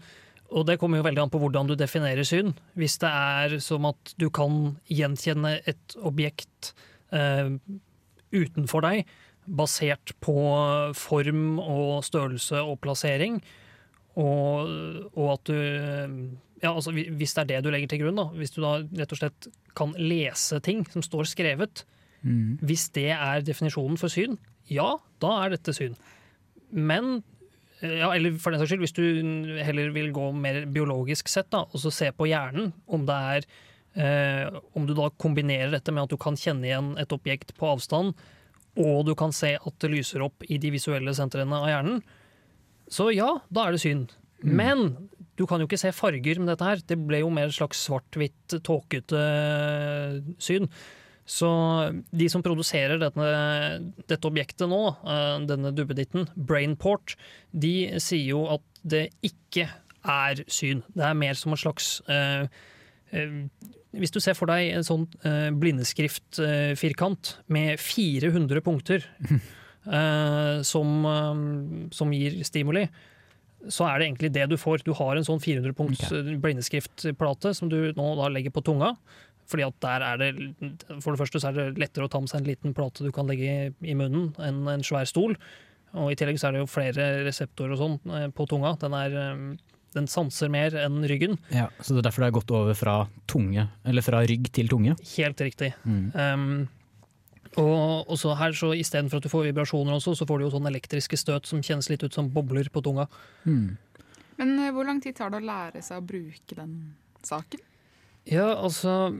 Og 0.56 0.64
det 0.68 0.78
kommer 0.80 1.02
jo 1.02 1.08
veldig 1.08 1.26
an 1.26 1.32
på 1.34 1.42
hvordan 1.42 1.68
du 1.68 1.76
definerer 1.76 2.28
syn. 2.28 2.54
Hvis 2.80 2.98
det 3.04 3.12
er 3.12 3.58
som 3.64 3.88
at 3.90 4.14
du 4.20 4.30
kan 4.34 4.78
gjenkjenne 4.88 5.58
et 5.68 5.98
objekt 6.08 6.72
eh, 7.12 7.52
utenfor 8.32 8.86
deg, 8.86 9.08
basert 9.48 10.14
på 10.24 10.36
form 10.96 11.60
og 11.64 12.04
størrelse 12.08 12.64
og 12.64 12.80
plassering, 12.84 13.42
og, 14.18 14.72
og 15.14 15.28
at 15.36 15.52
du 15.52 16.38
ja, 16.64 16.72
altså 16.74 16.92
Hvis 16.92 17.34
det 17.38 17.44
er 17.44 17.50
det 17.52 17.64
du 17.66 17.70
legger 17.74 17.92
til 17.92 18.02
grunn, 18.02 18.18
da, 18.18 18.28
hvis 18.34 18.52
du 18.56 18.62
da 18.64 18.80
rett 18.82 19.14
og 19.14 19.20
slett 19.20 19.48
kan 19.78 19.94
lese 19.98 20.60
ting 20.66 20.86
som 20.92 21.06
står 21.06 21.30
skrevet, 21.36 21.86
Mm. 22.26 22.58
hvis 22.66 22.88
det 22.96 23.12
er 23.14 23.44
definisjonen 23.46 23.98
for 24.02 24.10
syn, 24.10 24.40
ja, 24.68 24.96
da 25.22 25.46
er 25.46 25.52
dette 25.54 25.72
syn. 25.72 25.94
Men 26.74 27.22
ja, 27.80 28.10
eller 28.10 28.40
for 28.42 28.52
den 28.52 28.60
saks 28.60 28.72
skyld, 28.72 28.82
hvis 28.82 28.96
du 28.98 29.62
heller 29.64 29.92
vil 29.94 30.10
gå 30.12 30.32
mer 30.34 30.64
biologisk 30.66 31.30
sett, 31.30 31.52
da, 31.54 31.62
og 31.70 31.78
så 31.80 31.92
se 31.94 32.10
på 32.18 32.26
hjernen, 32.28 32.72
om 32.90 33.06
det 33.06 33.20
er 33.38 33.46
eh, 34.02 34.60
Om 34.74 34.88
du 34.90 34.96
da 34.98 35.12
kombinerer 35.22 35.72
dette 35.72 35.94
med 35.94 36.08
at 36.08 36.10
du 36.10 36.18
kan 36.18 36.36
kjenne 36.36 36.66
igjen 36.66 36.96
et 36.98 37.14
objekt 37.14 37.54
på 37.58 37.70
avstand, 37.70 38.18
og 38.78 39.06
du 39.06 39.14
kan 39.18 39.32
se 39.32 39.56
at 39.58 39.80
det 39.80 39.92
lyser 39.94 40.26
opp 40.26 40.44
i 40.50 40.58
de 40.58 40.74
visuelle 40.74 41.14
sentrene 41.14 41.62
av 41.62 41.70
hjernen, 41.70 42.02
så 42.90 43.12
ja, 43.14 43.40
da 43.54 43.68
er 43.68 43.78
det 43.78 43.82
syn. 43.86 44.08
Men 44.42 45.10
du 45.38 45.46
kan 45.46 45.62
jo 45.62 45.68
ikke 45.70 45.80
se 45.80 45.94
farger 45.94 46.40
med 46.42 46.50
dette 46.52 46.66
her. 46.66 46.82
Det 46.82 46.98
ble 46.98 47.22
jo 47.22 47.34
mer 47.34 47.52
et 47.52 47.58
slags 47.58 47.84
svart-hvitt, 47.86 48.58
tåkete 48.66 49.20
eh, 49.22 50.22
syn. 50.42 50.66
Så 51.28 51.50
de 52.16 52.30
som 52.32 52.44
produserer 52.44 53.02
dette, 53.02 53.32
dette 54.08 54.30
objektet 54.30 54.70
nå, 54.72 54.82
eh, 55.04 55.34
denne 55.50 55.74
duppeditten, 55.76 56.26
Brainport, 56.36 57.18
de 57.52 58.00
sier 58.02 58.32
jo 58.32 58.46
at 58.56 58.64
det 58.88 59.10
ikke 59.28 59.68
er 60.08 60.42
syn. 60.48 60.82
Det 60.96 61.04
er 61.06 61.20
mer 61.20 61.38
som 61.38 61.54
en 61.54 61.60
slags 61.60 61.98
eh, 62.10 62.48
eh, 63.12 63.36
Hvis 63.98 64.14
du 64.16 64.22
ser 64.24 64.38
for 64.40 64.50
deg 64.50 64.72
en 64.72 64.88
sånn 64.88 65.06
eh, 65.28 65.50
blindeskriftfirkant 65.52 67.36
med 67.52 67.82
400 67.84 68.64
punkter 68.64 69.06
eh, 70.00 70.64
som, 70.64 71.90
som 71.92 72.16
gir 72.16 72.40
stimuli, 72.48 72.88
så 73.66 73.88
er 73.90 74.00
det 74.00 74.08
egentlig 74.08 74.32
det 74.36 74.46
du 74.52 74.58
får. 74.60 74.84
Du 74.86 74.94
har 74.98 75.18
en 75.18 75.26
sånn 75.26 75.42
400 75.42 75.74
punkts 75.78 76.12
blindeskriftplate 76.44 77.54
som 77.58 77.72
du 77.72 77.80
nå 77.98 78.10
da 78.20 78.30
legger 78.32 78.54
på 78.54 78.64
tunga. 78.66 78.94
Fordi 79.48 79.64
at 79.64 79.78
der 79.84 80.04
er 80.04 80.20
det 80.20 80.32
For 81.00 81.14
det 81.14 81.22
første 81.22 81.40
så 81.40 81.50
er 81.50 81.58
det 81.58 81.80
lettere 81.82 82.08
å 82.08 82.12
ta 82.12 82.20
med 82.20 82.32
seg 82.32 82.42
en 82.42 82.50
liten 82.50 82.76
plate 82.76 83.06
du 83.06 83.14
kan 83.16 83.30
legge 83.30 83.72
i 83.72 83.96
munnen, 83.98 84.34
enn 84.44 84.68
en 84.72 84.86
svær 84.86 85.08
stol. 85.10 85.38
Og 85.98 86.12
i 86.12 86.18
tillegg 86.20 86.40
så 86.40 86.50
er 86.50 86.58
det 86.58 86.64
jo 86.66 86.70
flere 86.70 87.08
reseptorer 87.26 87.76
og 87.76 87.82
sånn 87.82 88.16
eh, 88.18 88.28
på 88.36 88.46
tunga. 88.50 88.74
Den, 88.82 88.96
er, 88.98 89.16
eh, 89.16 89.78
den 89.96 90.10
sanser 90.12 90.52
mer 90.54 90.76
enn 90.78 91.00
ryggen. 91.08 91.38
Ja, 91.54 91.70
Så 91.80 91.96
det 91.96 92.04
er 92.04 92.10
derfor 92.10 92.26
det 92.26 92.32
er 92.32 92.40
gått 92.42 92.54
over 92.54 92.78
fra 92.78 92.98
tunge, 93.32 93.70
eller 93.88 94.06
fra 94.06 94.22
rygg 94.28 94.52
til 94.54 94.70
tunge? 94.72 94.98
Helt 95.16 95.46
riktig. 95.48 95.72
Mm. 95.88 96.04
Um, 96.14 96.58
og, 97.58 98.06
og 98.12 98.18
så 98.22 98.36
her, 98.38 98.54
så 98.58 98.72
istedenfor 98.78 99.18
at 99.22 99.26
du 99.28 99.32
får 99.34 99.48
vibrasjoner 99.50 99.96
også, 99.98 100.14
så 100.20 100.28
får 100.30 100.40
du 100.40 100.46
jo 100.48 100.54
sånne 100.54 100.70
elektriske 100.74 101.18
støt 101.18 101.50
som 101.50 101.64
kjennes 101.66 101.90
litt 101.90 102.04
ut 102.06 102.14
som 102.14 102.30
bobler 102.34 102.70
på 102.74 102.84
tunga. 102.86 103.08
Mm. 103.48 103.78
Men 104.38 104.52
eh, 104.62 104.72
hvor 104.76 104.86
lang 104.86 105.02
tid 105.02 105.16
tar 105.18 105.32
det 105.34 105.40
å 105.42 105.48
lære 105.48 105.82
seg 105.82 105.98
å 106.02 106.06
bruke 106.06 106.58
den 106.60 106.76
saken? 107.26 107.64
Ja, 108.28 108.50
altså 108.60 109.14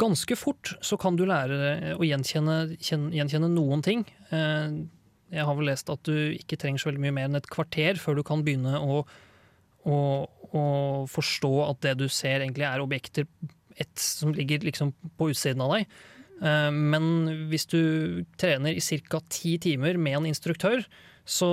Ganske 0.00 0.36
fort 0.38 0.76
så 0.86 0.94
kan 1.02 1.16
du 1.18 1.24
lære 1.26 1.96
å 1.98 2.06
gjenkjenne, 2.06 2.76
kjen- 2.78 3.10
gjenkjenne 3.16 3.48
noen 3.50 3.82
ting. 3.82 4.04
Eh, 4.30 4.80
Jeg 5.30 5.44
har 5.46 5.54
vel 5.54 5.68
lest 5.70 5.90
at 5.92 6.02
du 6.06 6.14
ikke 6.34 6.56
trenger 6.58 6.78
så 6.82 6.88
veldig 6.90 7.02
mye 7.04 7.14
mer 7.14 7.28
enn 7.28 7.38
et 7.38 7.46
kvarter 7.50 7.98
før 8.02 8.16
du 8.18 8.22
kan 8.26 8.40
begynne 8.46 8.78
å, 8.82 9.02
å, 9.86 9.96
å 10.50 10.62
forstå 11.06 11.50
at 11.68 11.80
det 11.86 11.92
du 12.00 12.08
ser 12.10 12.40
egentlig 12.42 12.66
er 12.66 12.82
objekter 12.82 13.28
et 13.80 13.92
som 14.02 14.32
ligger 14.34 14.64
liksom 14.66 14.90
på 15.18 15.28
utsiden 15.30 15.62
av 15.62 15.76
deg. 15.76 15.86
Eh, 16.40 16.70
Men 16.72 17.46
hvis 17.50 17.68
du 17.70 18.24
trener 18.40 18.74
i 18.74 18.80
ca. 18.80 19.20
ti 19.28 19.58
timer 19.58 19.98
med 19.98 20.20
en 20.20 20.26
instruktør, 20.30 20.84
så 21.30 21.50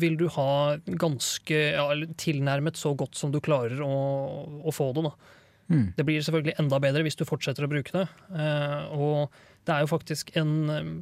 vil 0.00 0.18
du 0.20 0.26
ha 0.34 0.76
ganske 1.00 1.56
ja, 1.72 1.86
tilnærmet 2.20 2.76
så 2.76 2.92
godt 2.98 3.16
som 3.16 3.32
du 3.32 3.40
klarer 3.40 3.80
å, 3.80 3.94
å 4.60 4.74
få 4.74 4.90
det. 4.96 5.12
Mm. 5.72 5.86
Det 5.96 6.04
blir 6.04 6.20
selvfølgelig 6.20 6.58
enda 6.60 6.80
bedre 6.82 7.04
hvis 7.06 7.16
du 7.16 7.24
fortsetter 7.24 7.64
å 7.64 7.70
bruke 7.70 7.94
det. 7.94 8.04
Eh, 8.36 8.92
og 8.92 9.32
det 9.64 9.72
er 9.72 9.84
jo 9.84 9.92
faktisk 9.94 10.34
en, 10.36 10.54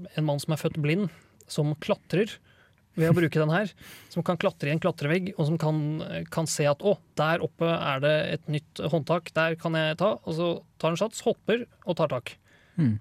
en 0.06 0.26
mann 0.28 0.42
som 0.42 0.54
er 0.54 0.60
født 0.62 0.78
blind, 0.84 1.08
som 1.50 1.74
klatrer 1.82 2.36
ved 2.94 3.10
å 3.10 3.16
bruke 3.16 3.40
den 3.40 3.50
her. 3.50 3.72
Som 4.12 4.22
kan 4.26 4.38
klatre 4.38 4.70
i 4.70 4.74
en 4.76 4.82
klatrevegg, 4.82 5.32
og 5.38 5.48
som 5.48 5.58
kan, 5.58 5.80
kan 6.30 6.46
se 6.50 6.68
at 6.68 6.84
å, 6.86 6.94
der 7.18 7.42
oppe 7.42 7.66
er 7.72 8.04
det 8.04 8.14
et 8.36 8.52
nytt 8.52 8.84
håndtak, 8.92 9.32
der 9.34 9.56
kan 9.58 9.74
jeg 9.78 9.98
ta. 10.02 10.14
Og 10.22 10.38
så 10.38 10.52
tar 10.78 10.92
han 10.92 11.00
sats, 11.00 11.24
hopper 11.26 11.64
og 11.82 11.98
tar 11.98 12.12
tak. 12.12 12.36
Mm. 12.78 12.98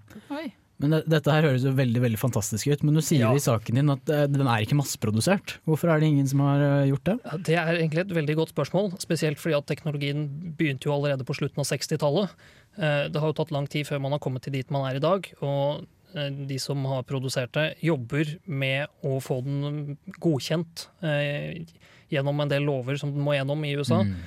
Men 0.81 0.95
det, 0.95 0.99
dette 1.13 1.29
her 1.29 1.45
høres 1.45 1.61
jo 1.61 1.71
veldig 1.77 2.01
veldig 2.01 2.17
fantastisk 2.17 2.71
ut, 2.73 2.81
men 2.83 2.95
du 2.97 3.01
sier 3.05 3.21
Ja. 3.27 3.31
i 3.37 3.41
saken 3.43 3.77
din 3.77 3.89
at 3.93 4.09
eh, 4.09 4.23
den 4.25 4.47
er 4.49 4.63
ikke 4.65 4.77
masseprodusert. 4.79 5.59
Hvorfor 5.69 5.91
er 5.93 6.01
det 6.01 6.09
ingen 6.09 6.27
som 6.27 6.41
har 6.41 6.63
eh, 6.65 6.89
gjort 6.89 7.03
det? 7.05 7.15
Ja, 7.23 7.37
Det 7.37 7.55
er 7.61 7.71
egentlig 7.75 8.01
et 8.07 8.15
veldig 8.17 8.35
godt 8.39 8.53
spørsmål, 8.55 8.89
spesielt 8.99 9.37
fordi 9.37 9.57
at 9.59 9.67
teknologien 9.69 10.25
begynte 10.57 10.89
jo 10.89 10.95
allerede 10.95 11.23
på 11.27 11.37
slutten 11.37 11.61
av 11.61 11.69
60-tallet. 11.69 12.33
Eh, 12.81 13.09
Det 13.13 13.21
har 13.21 13.27
jo 13.29 13.37
tatt 13.37 13.51
lang 13.53 13.67
tid 13.69 13.85
før 13.85 14.01
man 14.01 14.11
har 14.17 14.19
kommet 14.25 14.41
til 14.41 14.53
dit 14.57 14.71
man 14.73 14.89
er 14.89 14.95
i 14.97 15.03
dag, 15.05 15.29
og 15.41 15.85
de 16.11 16.57
som 16.59 16.81
har 16.89 17.03
produsert 17.07 17.53
det, 17.55 17.77
jobber 17.79 18.27
med 18.45 18.89
å 19.07 19.21
få 19.23 19.37
den 19.45 19.97
godkjent 20.19 20.89
eh, 21.07 21.61
gjennom 22.11 22.41
en 22.43 22.49
del 22.51 22.65
lover 22.67 22.97
som 22.99 23.13
den 23.13 23.23
må 23.23 23.31
gjennom 23.37 23.61
i 23.63 23.75
USA. 23.79 24.01
Mm. 24.03 24.17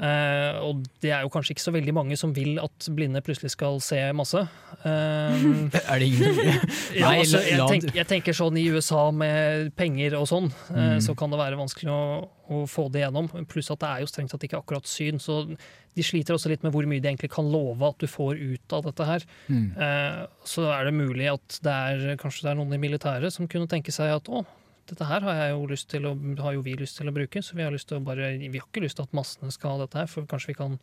Eh, 0.00 0.58
og 0.64 0.78
det 1.04 1.10
er 1.12 1.26
jo 1.26 1.30
kanskje 1.32 1.52
ikke 1.52 1.64
så 1.66 1.72
veldig 1.74 1.92
mange 1.92 2.16
som 2.16 2.30
vil 2.32 2.56
at 2.62 2.86
blinde 2.96 3.20
plutselig 3.24 3.52
skal 3.52 3.76
se 3.84 3.98
masse. 4.16 4.40
Eh, 4.80 5.44
Er 5.90 6.00
det 6.00 6.06
ingen 6.08 6.38
ja, 6.96 7.10
altså, 7.12 7.42
jeg, 7.44 7.60
tenk, 7.68 7.90
jeg 7.98 8.08
tenker 8.08 8.36
sånn 8.36 8.56
i 8.56 8.64
USA 8.72 9.02
med 9.12 9.74
penger 9.76 10.16
og 10.20 10.28
sånn, 10.30 10.48
eh, 10.72 10.78
Mm. 10.90 11.00
så 11.04 11.12
kan 11.18 11.30
det 11.30 11.38
være 11.38 11.58
vanskelig 11.60 11.90
å, 11.92 12.28
å 12.50 12.62
få 12.70 12.86
det 12.92 13.02
gjennom. 13.04 13.28
Pluss 13.50 13.68
at 13.70 13.82
det 13.82 13.90
er 13.90 14.00
jo 14.02 14.08
strengt 14.10 14.32
tatt 14.32 14.46
ikke 14.48 14.58
akkurat 14.62 14.88
syn, 14.88 15.20
så 15.22 15.42
de 15.50 16.04
sliter 16.06 16.34
også 16.34 16.48
litt 16.52 16.64
med 16.64 16.72
hvor 16.72 16.86
mye 16.88 17.02
de 17.02 17.10
egentlig 17.10 17.30
kan 17.34 17.46
love 17.52 17.84
at 17.86 18.00
du 18.00 18.06
får 18.08 18.38
ut 18.40 18.74
av 18.76 18.86
dette 18.88 19.06
her. 19.08 19.26
Mm. 19.52 19.66
Eh, 19.76 20.22
så 20.48 20.64
er 20.72 20.88
det 20.88 20.94
mulig 20.96 21.28
at 21.34 21.60
det 21.66 21.76
er, 21.76 22.16
kanskje 22.20 22.46
det 22.46 22.52
er 22.54 22.58
noen 22.62 22.72
i 22.74 22.80
militæret 22.80 23.34
som 23.36 23.48
kunne 23.50 23.68
tenke 23.70 23.92
seg 23.94 24.16
at 24.16 24.30
å, 24.32 24.42
dette 24.90 25.06
her 25.08 25.24
har, 25.26 25.52
å, 25.54 25.60
har 26.42 26.56
jo 26.56 26.64
vi 26.66 26.74
lyst 26.78 26.98
til 26.98 27.10
å 27.10 27.14
bruke, 27.14 27.42
så 27.42 27.56
vi 27.58 27.64
har, 27.66 27.74
lyst 27.74 27.88
til 27.90 28.00
å 28.00 28.04
bare, 28.04 28.32
vi 28.38 28.50
har 28.58 28.66
ikke 28.66 28.82
lyst 28.84 28.98
til 29.00 29.06
at 29.08 29.16
massene 29.16 29.52
skal 29.54 29.76
ha 29.76 29.84
dette 29.84 30.02
her, 30.02 30.10
for 30.10 30.28
kanskje 30.30 30.52
vi 30.52 30.58
kan 30.58 30.80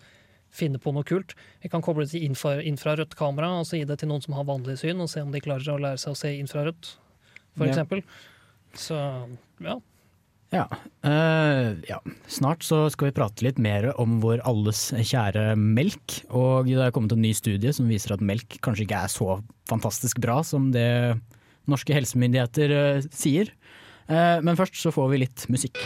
finne 0.58 0.80
på 0.80 0.94
noe 0.96 1.06
kult. 1.08 1.36
Vi 1.64 1.70
kan 1.72 1.84
koble 1.84 2.06
det 2.06 2.14
til 2.16 2.24
infra, 2.28 2.56
infrarødt 2.64 3.18
kamera 3.20 3.52
og 3.60 3.68
så 3.68 3.82
gi 3.82 3.88
det 3.90 4.00
til 4.02 4.12
noen 4.12 4.24
som 4.24 4.38
har 4.38 4.48
vanlig 4.48 4.78
syn, 4.82 5.04
og 5.04 5.12
se 5.12 5.24
om 5.26 5.34
de 5.34 5.44
klarer 5.44 5.76
å 5.76 5.82
lære 5.84 6.00
seg 6.02 6.16
å 6.16 6.20
se 6.22 6.34
infrarødt, 6.40 6.96
for 7.58 7.68
Ja. 7.68 7.74
eksempel. 7.74 8.04
Så 8.78 8.98
ja. 9.64 9.78
Ja. 10.54 10.64
øh, 11.04 11.76
ja. 11.90 11.98
Snart 12.32 12.64
så 12.64 12.86
skal 12.94 13.10
vi 13.10 13.18
prate 13.18 13.44
litt 13.44 13.58
mer 13.60 13.90
om 14.00 14.22
vår 14.24 14.40
alles 14.48 14.94
kjære 14.96 15.58
melk. 15.60 16.22
Og 16.32 16.70
det 16.70 16.80
er 16.80 16.94
kommet 16.96 17.12
en 17.12 17.24
ny 17.26 17.34
studie 17.36 17.74
som 17.76 17.90
viser 17.92 18.16
at 18.16 18.24
melk 18.24 18.60
kanskje 18.64 18.86
ikke 18.88 19.02
er 19.04 19.12
så 19.12 19.42
fantastisk 19.68 20.22
bra 20.24 20.40
som 20.48 20.70
det 20.72 21.20
norske 21.68 21.92
helsemyndigheter 21.92 22.72
eh, 22.72 23.08
sier. 23.12 23.52
Eh, 24.08 24.38
men 24.42 24.56
først 24.60 24.80
så 24.80 24.94
får 24.96 25.12
vi 25.12 25.24
litt 25.26 25.48
musikk. 25.52 25.80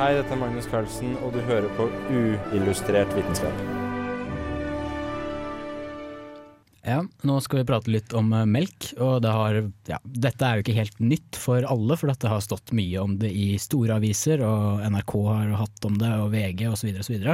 Hei, 0.00 0.14
dette 0.16 0.32
er 0.32 0.40
Magnus 0.40 0.68
Carlsen, 0.70 1.12
og 1.20 1.34
du 1.36 1.42
hører 1.44 1.68
på 1.76 1.90
Uillustrert 2.08 3.12
vitenskap. 3.12 3.64
Ja, 6.80 7.02
nå 7.28 7.34
skal 7.44 7.60
vi 7.60 7.66
prate 7.68 7.92
litt 7.92 8.14
om 8.16 8.32
eh, 8.32 8.46
melk. 8.48 8.92
Og 8.96 9.20
det 9.24 9.32
har, 9.34 9.58
ja, 9.90 9.98
dette 10.04 10.46
er 10.46 10.56
jo 10.56 10.64
ikke 10.64 10.78
helt 10.78 11.02
nytt 11.04 11.36
for 11.38 11.66
alle, 11.68 11.98
for 12.00 12.08
dette 12.08 12.32
har 12.32 12.40
stått 12.44 12.72
mye 12.76 13.02
om 13.02 13.18
det 13.20 13.28
i 13.28 13.52
store 13.60 14.00
aviser, 14.00 14.40
og 14.44 14.80
NRK 14.88 15.14
har 15.28 15.52
hatt 15.60 15.88
om 15.88 16.00
det, 16.00 16.14
og 16.16 16.32
VG 16.32 16.64
osv. 16.72 16.96
osv. 17.04 17.28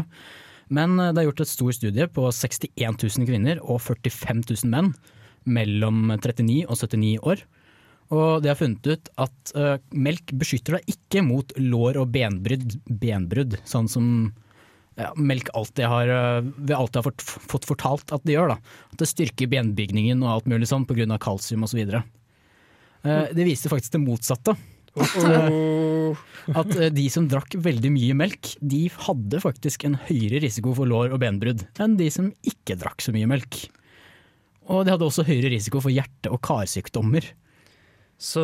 Men 0.72 0.98
eh, 1.00 1.12
det 1.12 1.22
er 1.22 1.29
gjort 1.31 1.44
et 1.44 1.52
stor 1.52 1.76
studie 1.76 2.09
på 2.11 2.31
61 2.31 3.02
000 3.02 3.29
kvinner 3.29 3.61
og 3.62 3.83
45 3.85 4.42
000 4.48 4.72
menn 4.72 4.94
mellom 5.46 6.11
39 6.16 6.64
og 6.66 6.81
79 6.81 7.12
år. 7.22 7.44
Og 8.14 8.42
de 8.42 8.50
har 8.50 8.59
funnet 8.59 8.87
ut 8.87 9.09
at 9.18 9.52
uh, 9.59 9.76
melk 9.90 10.31
beskytter 10.38 10.76
deg 10.76 10.92
ikke 10.92 11.24
mot 11.26 11.50
lår- 11.59 11.98
og 11.98 12.12
benbrudd, 12.14 12.76
benbrudd 12.87 13.57
sånn 13.66 13.88
som 13.90 14.07
ja, 14.96 15.11
melk 15.18 15.50
alltid 15.59 15.90
har, 15.90 16.09
eh, 16.09 16.46
vi 16.57 16.72
alltid 16.72 17.00
har 17.00 17.05
fått, 17.05 17.24
fått 17.50 17.66
fortalt 17.68 18.14
at 18.14 18.22
det 18.24 18.37
gjør. 18.37 18.55
Da. 18.55 18.79
At 18.94 19.02
det 19.02 19.11
styrker 19.11 19.50
benbygningen 19.52 20.22
og 20.24 20.31
alt 20.33 20.46
mulig 20.48 20.70
sånn 20.70 20.87
pga. 20.88 21.18
kalsium 21.20 21.66
osv. 21.66 21.83
Uh, 23.05 23.26
det 23.35 23.44
viser 23.44 23.74
faktisk 23.74 23.98
det 23.98 24.05
motsatte. 24.07 24.57
At 24.96 26.70
eh, 26.78 26.92
de 26.94 27.06
som 27.12 27.26
drakk 27.28 27.56
veldig 27.61 27.90
mye 27.92 28.16
melk, 28.16 28.52
de 28.62 28.87
hadde 29.06 29.40
faktisk 29.42 29.87
en 29.88 29.98
høyere 30.09 30.40
risiko 30.44 30.74
for 30.76 30.88
lår- 30.88 31.14
og 31.14 31.20
benbrudd 31.22 31.66
enn 31.82 31.96
de 31.98 32.09
som 32.12 32.30
ikke 32.46 32.78
drakk 32.80 33.02
så 33.04 33.14
mye 33.16 33.28
melk. 33.30 33.66
Og 34.70 34.87
de 34.87 34.94
hadde 34.94 35.06
også 35.06 35.26
høyere 35.26 35.52
risiko 35.54 35.82
for 35.82 35.94
hjerte- 35.94 36.32
og 36.32 36.40
karsykdommer. 36.46 37.26
Så 38.16 38.42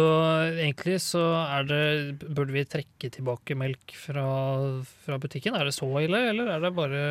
egentlig 0.60 0.98
så 1.00 1.20
er 1.40 1.64
det 1.64 1.84
Burde 2.36 2.52
vi 2.52 2.64
trekke 2.68 3.08
tilbake 3.12 3.56
melk 3.56 3.94
fra, 3.96 4.24
fra 5.04 5.16
butikken? 5.20 5.56
Er 5.56 5.68
det 5.68 5.72
så 5.72 5.88
ille, 6.02 6.20
eller 6.28 6.50
er 6.52 6.60
det 6.60 6.72
bare 6.76 7.04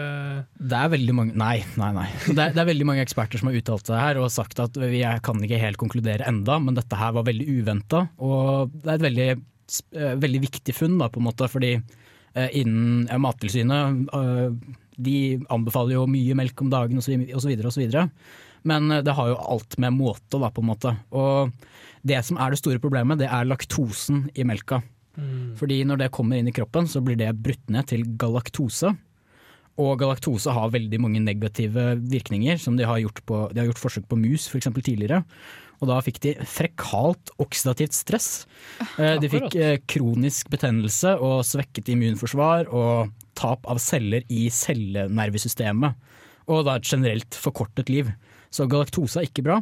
Det 0.53 0.77
er 0.77 0.91
veldig 0.93 1.15
mange 1.17 1.37
Nei, 1.41 1.63
nei, 1.81 1.89
nei. 1.97 2.05
Det 2.27 2.37
er, 2.37 2.53
det 2.53 2.61
er 2.61 2.69
veldig 2.69 2.87
mange 2.91 3.05
eksperter 3.05 3.41
som 3.41 3.49
har 3.49 3.57
uttalt 3.57 3.89
seg 3.89 3.97
her 3.97 4.21
og 4.21 4.29
sagt 4.33 4.61
at 4.61 4.77
vi 4.77 5.01
kan 5.25 5.41
ikke 5.41 5.61
helt 5.61 5.81
konkludere 5.81 6.27
enda, 6.29 6.59
men 6.61 6.77
dette 6.77 6.99
her 6.99 7.15
var 7.15 7.25
veldig 7.25 7.47
uventa. 7.49 8.03
Og 8.21 8.69
det 8.75 8.85
er 8.85 8.93
et 8.93 9.05
veldig, 9.07 9.27
eh, 9.97 10.13
veldig 10.21 10.41
viktig 10.45 10.75
funn, 10.77 10.99
da, 11.01 11.09
på 11.09 11.21
en 11.21 11.27
måte, 11.31 11.49
fordi 11.49 11.73
eh, 11.79 12.49
innen 12.61 13.07
ja, 13.09 13.17
Mattilsynet 13.21 14.13
eh, 14.17 14.77
de 15.01 15.17
anbefaler 15.53 15.97
jo 15.97 16.05
mye 16.11 16.37
melk 16.37 16.61
om 16.61 16.69
dagen 16.73 17.01
osv. 17.01 17.25
osv. 17.37 17.97
Men 18.67 18.91
eh, 18.91 19.03
det 19.05 19.15
har 19.17 19.31
jo 19.31 19.39
alt 19.55 19.77
med 19.81 19.97
måte, 19.97 20.39
da, 20.39 20.51
på 20.53 20.63
en 20.63 20.71
måte. 20.71 20.95
Og 21.11 21.53
det 22.07 22.23
som 22.25 22.39
er 22.41 22.51
det 22.53 22.61
store 22.61 22.81
problemet, 22.81 23.21
det 23.21 23.29
er 23.29 23.47
laktosen 23.47 24.27
i 24.35 24.45
melka. 24.47 24.81
Mm. 25.17 25.55
Fordi 25.59 25.81
når 25.87 26.03
det 26.03 26.11
kommer 26.15 26.39
inn 26.39 26.49
i 26.49 26.55
kroppen, 26.55 26.87
så 26.89 27.01
blir 27.03 27.19
det 27.19 27.33
brutt 27.43 27.71
ned 27.73 27.89
til 27.91 28.05
galaktose. 28.19 28.93
Og 29.81 29.97
galaktose 30.01 30.51
har 30.53 30.71
veldig 30.73 30.99
mange 31.01 31.21
negative 31.23 31.95
virkninger, 32.11 32.59
som 32.59 32.77
de 32.77 32.87
har 32.87 32.99
gjort, 33.01 33.21
på, 33.27 33.43
de 33.51 33.61
har 33.61 33.69
gjort 33.69 33.81
forsøk 33.81 34.07
på 34.11 34.19
mus 34.19 34.47
for 34.51 34.59
eksempel 34.59 34.83
tidligere. 34.85 35.23
Og 35.81 35.89
da 35.89 35.97
fikk 36.05 36.19
de 36.21 36.35
frekalt 36.45 37.31
oksidativt 37.41 37.95
stress. 37.97 38.29
Eh, 39.01 39.15
De 39.21 39.29
fikk 39.31 39.55
eh, 39.57 39.79
kronisk 39.89 40.51
betennelse 40.53 41.15
og 41.17 41.41
svekket 41.47 41.89
immunforsvar 41.89 42.69
og 42.69 43.15
tap 43.39 43.65
av 43.65 43.79
celler 43.81 44.27
i 44.29 44.45
cellenervesystemet. 44.53 45.97
Og 46.51 46.67
da 46.67 46.77
et 46.77 46.85
generelt 46.85 47.37
forkortet 47.37 47.89
liv. 47.89 48.11
Så 48.51 48.67
galaktose 48.71 49.21
er 49.21 49.29
ikke 49.29 49.45
bra, 49.47 49.61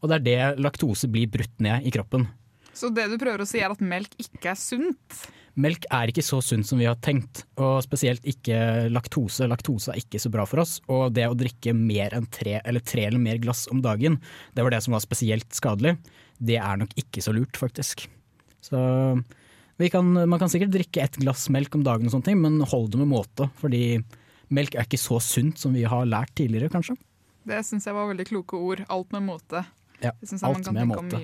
og 0.00 0.10
det 0.10 0.20
er 0.20 0.26
det 0.26 0.64
laktose 0.64 1.10
blir 1.12 1.28
brutt 1.30 1.60
ned 1.60 1.84
i 1.86 1.92
kroppen. 1.94 2.26
Så 2.72 2.88
det 2.94 3.08
du 3.10 3.18
prøver 3.20 3.42
å 3.42 3.48
si 3.48 3.60
er 3.60 3.72
at 3.72 3.82
melk 3.84 4.14
ikke 4.22 4.52
er 4.52 4.58
sunt? 4.58 5.20
Melk 5.60 5.84
er 5.92 6.08
ikke 6.12 6.22
så 6.24 6.38
sunt 6.44 6.64
som 6.68 6.78
vi 6.80 6.86
har 6.86 6.96
tenkt, 7.02 7.42
og 7.60 7.82
spesielt 7.84 8.24
ikke 8.28 8.88
laktose. 8.94 9.48
Laktose 9.50 9.92
er 9.92 10.00
ikke 10.00 10.20
så 10.22 10.30
bra 10.32 10.46
for 10.48 10.62
oss, 10.62 10.78
og 10.88 11.10
det 11.16 11.26
å 11.28 11.36
drikke 11.36 11.74
mer 11.76 12.14
enn 12.16 12.28
tre 12.32 12.60
eller 12.62 12.84
tre 12.86 13.08
eller 13.08 13.20
mer 13.20 13.40
glass 13.42 13.66
om 13.72 13.82
dagen, 13.84 14.20
det 14.54 14.64
var 14.64 14.72
det 14.72 14.80
som 14.86 14.94
var 14.94 15.04
spesielt 15.04 15.50
skadelig. 15.56 15.96
Det 16.38 16.56
er 16.62 16.80
nok 16.80 16.94
ikke 17.02 17.24
så 17.24 17.34
lurt, 17.36 17.58
faktisk. 17.60 18.06
Så 18.64 18.78
vi 19.80 19.90
kan, 19.92 20.06
man 20.14 20.40
kan 20.40 20.52
sikkert 20.52 20.72
drikke 20.76 21.02
ett 21.02 21.20
glass 21.20 21.48
melk 21.52 21.74
om 21.76 21.84
dagen, 21.84 22.06
og 22.06 22.14
sånne 22.14 22.30
ting, 22.30 22.40
men 22.40 22.62
hold 22.70 22.92
det 22.94 23.02
med 23.02 23.10
måte. 23.10 23.50
Fordi 23.60 23.98
melk 24.54 24.78
er 24.78 24.86
ikke 24.86 25.02
så 25.02 25.18
sunt 25.24 25.60
som 25.60 25.74
vi 25.76 25.84
har 25.88 26.08
lært 26.08 26.32
tidligere, 26.38 26.70
kanskje. 26.72 26.96
Det 27.50 27.60
syns 27.66 27.86
jeg 27.88 27.96
var 27.96 28.06
veldig 28.12 28.26
kloke 28.28 28.58
ord. 28.62 28.84
Alt 28.92 29.10
med 29.16 29.24
måte. 29.26 29.64
Ja, 30.00 30.12
alt 30.46 30.70
med 30.72 30.86
måte. 30.88 31.18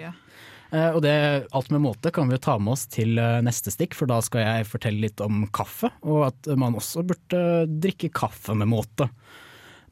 Eh, 0.75 0.91
Og 0.91 0.99
det, 1.05 1.13
alt 1.55 1.71
med 1.71 1.85
måte 1.85 2.11
kan 2.13 2.27
vi 2.29 2.35
jo 2.35 2.43
ta 2.43 2.57
med 2.59 2.75
oss 2.75 2.87
til 2.91 3.15
eh, 3.23 3.39
neste 3.47 3.71
stikk, 3.71 3.95
for 3.95 4.11
da 4.11 4.19
skal 4.25 4.43
jeg 4.43 4.67
fortelle 4.69 5.05
litt 5.07 5.23
om 5.23 5.45
kaffe, 5.55 5.93
og 6.03 6.27
at 6.33 6.51
man 6.59 6.75
også 6.77 7.05
burde 7.07 7.43
drikke 7.79 8.11
kaffe 8.11 8.57
med 8.59 8.73
måte. 8.73 9.07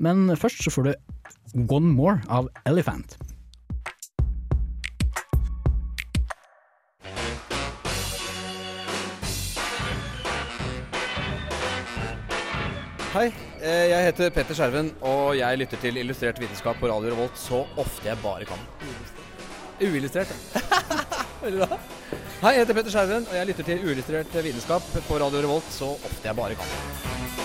Men 0.02 0.26
først 0.34 0.64
så 0.66 0.74
får 0.74 0.90
du 0.90 1.68
One 1.70 1.94
More 1.94 2.18
av 2.26 2.50
Elephant. 2.66 3.14
Hei, 13.14 13.28
jeg 13.64 14.04
heter 14.08 14.30
Petter 14.34 14.56
Skjerven, 14.56 14.90
og 15.00 15.38
jeg 15.38 15.58
lytter 15.58 15.80
til 15.80 15.96
Illustrert 15.96 16.40
vitenskap 16.40 16.76
på 16.80 16.90
Radio 16.90 17.14
Revolt 17.14 17.38
så 17.40 17.62
ofte 17.80 18.10
jeg 18.10 18.20
bare 18.22 18.44
kan. 18.48 18.60
Uillustrert. 19.80 20.34
Veldig 21.42 21.64
bra. 21.64 21.78
Hei, 22.44 22.52
jeg 22.52 22.60
heter 22.64 22.76
Petter 22.76 22.92
Skjerven, 22.92 23.24
og 23.30 23.38
jeg 23.38 23.50
lytter 23.52 23.70
til 23.70 23.88
Uillustrert 23.88 24.36
vitenskap 24.44 24.92
på 25.08 25.22
Radio 25.22 25.46
Revolt 25.46 25.72
så 25.72 25.94
ofte 25.96 26.28
jeg 26.28 26.36
bare 26.36 26.60
kan. 26.60 27.43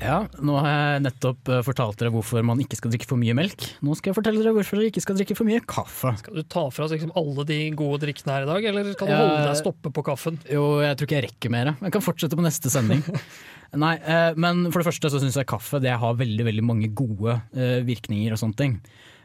Ja, 0.00 0.22
nå 0.40 0.54
har 0.56 0.70
jeg 0.70 1.00
nettopp 1.04 1.48
eh, 1.52 1.60
fortalt 1.64 2.00
dere 2.00 2.10
hvorfor 2.14 2.44
man 2.46 2.60
ikke 2.62 2.78
skal 2.78 2.92
drikke 2.92 3.06
for 3.08 3.20
mye 3.20 3.34
melk. 3.36 3.66
Nå 3.84 3.92
skal 3.98 4.10
jeg 4.10 4.16
fortelle 4.16 4.40
dere 4.40 4.54
hvorfor 4.56 4.80
dere 4.80 4.88
ikke 4.88 5.02
skal 5.04 5.18
drikke 5.18 5.36
for 5.36 5.48
mye 5.48 5.60
kaffe. 5.68 6.12
Skal 6.22 6.38
du 6.38 6.44
ta 6.48 6.62
fra 6.72 6.86
oss 6.86 6.94
liksom 6.94 7.12
alle 7.20 7.44
de 7.48 7.58
gode 7.76 8.00
drikkene 8.06 8.32
her 8.32 8.46
i 8.46 8.48
dag, 8.48 8.68
eller 8.70 8.88
skal 8.94 9.10
du 9.10 9.14
holde 9.14 9.42
deg 9.44 9.58
stoppe 9.60 9.92
på 9.92 10.04
kaffen? 10.06 10.38
Jo, 10.48 10.64
jeg 10.80 10.96
tror 10.96 11.08
ikke 11.08 11.18
jeg 11.18 11.26
rekker 11.26 11.52
mer. 11.52 11.72
Jeg 11.84 11.94
kan 11.96 12.04
fortsette 12.04 12.38
på 12.38 12.44
neste 12.46 12.72
sending. 12.72 13.02
Nei, 13.84 13.92
eh, 14.00 14.30
men 14.40 14.62
for 14.70 14.80
det 14.80 14.88
første 14.88 15.10
så 15.12 15.20
syns 15.20 15.36
jeg 15.36 15.50
kaffe 15.50 15.82
det 15.84 15.92
har 16.02 16.16
veldig 16.18 16.48
veldig 16.48 16.64
mange 16.64 16.88
gode 16.96 17.36
eh, 17.52 17.82
virkninger 17.86 18.32
og 18.32 18.40
sånne 18.40 18.60
ting. 18.60 18.80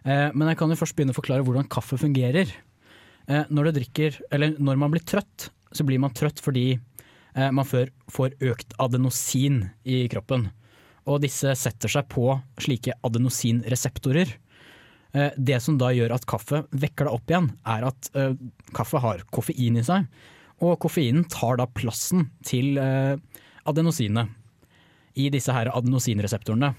Men 0.06 0.52
jeg 0.52 0.58
kan 0.60 0.70
jo 0.70 0.76
først 0.78 0.94
begynne 0.94 1.16
å 1.16 1.18
forklare 1.18 1.42
hvordan 1.42 1.66
kaffe 1.74 1.98
fungerer. 1.98 2.52
Når, 3.26 3.72
du 3.72 3.78
drikker, 3.80 4.20
eller 4.30 4.52
når 4.62 4.78
man 4.78 4.92
blir 4.94 5.02
trøtt, 5.02 5.48
så 5.74 5.82
blir 5.82 5.98
man 6.04 6.14
trøtt 6.14 6.38
fordi 6.46 6.76
man 7.34 7.66
får 7.66 8.36
økt 8.46 8.76
adenosin 8.86 9.64
i 9.82 10.04
kroppen. 10.14 10.46
Og 11.06 11.22
disse 11.22 11.52
setter 11.60 11.92
seg 11.92 12.08
på 12.10 12.32
slike 12.62 12.96
adenosinreseptorer. 13.06 14.32
Eh, 15.14 15.32
Det 15.38 15.60
som 15.62 15.78
da 15.78 15.92
gjør 15.94 16.16
at 16.16 16.26
kaffe 16.26 16.64
vekker 16.72 17.08
deg 17.08 17.14
opp 17.14 17.30
igjen, 17.32 17.52
er 17.66 17.86
at 17.92 18.10
eh, 18.16 18.34
kaffe 18.74 19.02
har 19.04 19.22
koffein 19.32 19.78
i 19.78 19.86
seg. 19.86 20.08
Og 20.66 20.80
koffeinen 20.80 21.28
tar 21.30 21.60
da 21.60 21.68
plassen 21.68 22.30
til 22.44 22.80
eh, 22.82 23.16
adenosinet 23.68 24.30
i 25.16 25.30
disse 25.32 25.54
her 25.56 25.72
adenosinreseptorene. 25.72 26.74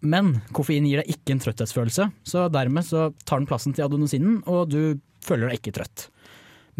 Men 0.00 0.30
koffein 0.56 0.86
gir 0.88 1.02
deg 1.02 1.10
ikke 1.12 1.34
en 1.34 1.42
trøtthetsfølelse, 1.44 2.06
så 2.24 2.46
dermed 2.48 2.86
så 2.88 3.10
tar 3.28 3.42
den 3.42 3.48
plassen 3.50 3.74
til 3.76 3.84
adenosinen, 3.84 4.38
og 4.48 4.70
du 4.72 4.96
føler 5.20 5.50
deg 5.50 5.58
ikke 5.58 5.74
trøtt. 5.76 6.06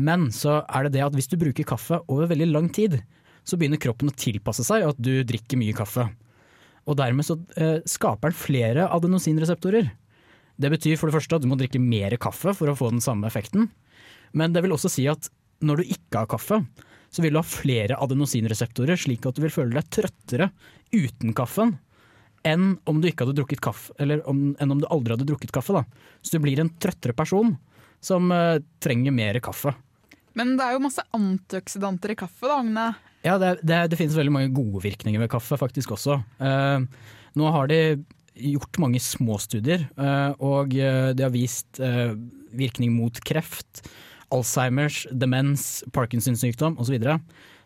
Men 0.01 0.31
så 0.33 0.63
er 0.65 0.87
det 0.87 0.95
det 0.95 1.03
at 1.05 1.13
hvis 1.13 1.29
du 1.29 1.37
bruker 1.37 1.69
kaffe 1.69 1.99
over 2.09 2.31
veldig 2.31 2.49
lang 2.49 2.71
tid, 2.73 2.97
så 3.45 3.61
begynner 3.61 3.81
kroppen 3.83 4.09
å 4.09 4.17
tilpasse 4.17 4.65
seg 4.65 4.87
at 4.89 4.97
du 4.97 5.21
drikker 5.21 5.61
mye 5.61 5.77
kaffe. 5.77 6.07
Og 6.89 6.97
dermed 6.99 7.27
så 7.27 7.37
eh, 7.61 7.79
skaper 7.89 8.33
den 8.33 8.41
flere 8.41 8.89
adenosinreseptorer. 8.95 9.91
Det 10.59 10.71
betyr 10.73 10.97
for 10.99 11.09
det 11.09 11.19
første 11.19 11.39
at 11.39 11.45
du 11.45 11.51
må 11.51 11.59
drikke 11.61 11.81
mer 11.83 12.17
kaffe 12.21 12.55
for 12.57 12.71
å 12.71 12.77
få 12.79 12.91
den 12.95 13.05
samme 13.05 13.29
effekten. 13.29 13.69
Men 14.33 14.55
det 14.55 14.65
vil 14.65 14.75
også 14.75 14.91
si 14.93 15.05
at 15.11 15.29
når 15.65 15.83
du 15.83 15.93
ikke 15.95 16.23
har 16.23 16.31
kaffe, 16.31 16.63
så 17.11 17.25
vil 17.25 17.35
du 17.35 17.41
ha 17.41 17.47
flere 17.47 17.99
adenosinreseptorer, 18.03 18.99
slik 19.01 19.27
at 19.27 19.37
du 19.37 19.45
vil 19.45 19.53
føle 19.53 19.77
deg 19.77 19.93
trøttere 19.95 20.51
uten 20.93 21.35
kaffen 21.37 21.77
enn 22.47 22.77
om 22.89 23.01
du 23.03 23.09
kaffe, 23.13 23.93
om, 24.25 24.43
enn 24.59 24.73
om 24.73 24.81
du 24.81 24.87
aldri 24.87 25.15
hadde 25.15 25.27
drukket 25.29 25.53
kaffe. 25.53 25.75
Da. 25.75 25.85
Så 26.23 26.37
du 26.37 26.45
blir 26.45 26.61
en 26.63 26.71
trøttere 26.81 27.17
person 27.17 27.57
som 28.01 28.31
eh, 28.33 28.63
trenger 28.81 29.13
mer 29.13 29.41
kaffe. 29.43 29.75
Men 30.39 30.55
det 30.57 30.65
er 30.65 30.77
jo 30.77 30.85
masse 30.85 31.03
antioksidanter 31.17 32.15
i 32.15 32.19
kaffe, 32.19 32.47
da, 32.47 32.61
Agne. 32.63 32.87
Ja, 33.27 33.35
det, 33.41 33.59
det, 33.67 33.81
det 33.91 33.99
finnes 33.99 34.17
veldig 34.17 34.35
mange 34.35 34.53
gode 34.55 34.83
virkninger 34.85 35.21
ved 35.23 35.31
kaffe 35.33 35.59
faktisk 35.59 35.97
også. 35.97 36.21
Uh, 36.39 36.87
nå 37.39 37.51
har 37.55 37.71
de 37.71 37.81
gjort 38.39 38.79
mange 38.79 39.01
små 39.03 39.41
studier, 39.43 39.89
uh, 39.99 40.31
og 40.39 40.77
eh, 40.79 41.11
de 41.19 41.25
har 41.25 41.33
vist 41.35 41.81
uh, 41.83 42.15
virkning 42.55 42.93
mot 42.95 43.17
kreft, 43.27 43.83
Alzheimers, 44.31 45.01
demens, 45.11 45.83
Parkinsons 45.91 46.45
sykdom 46.45 46.77
osv. 46.79 47.01
Så, 47.03 47.17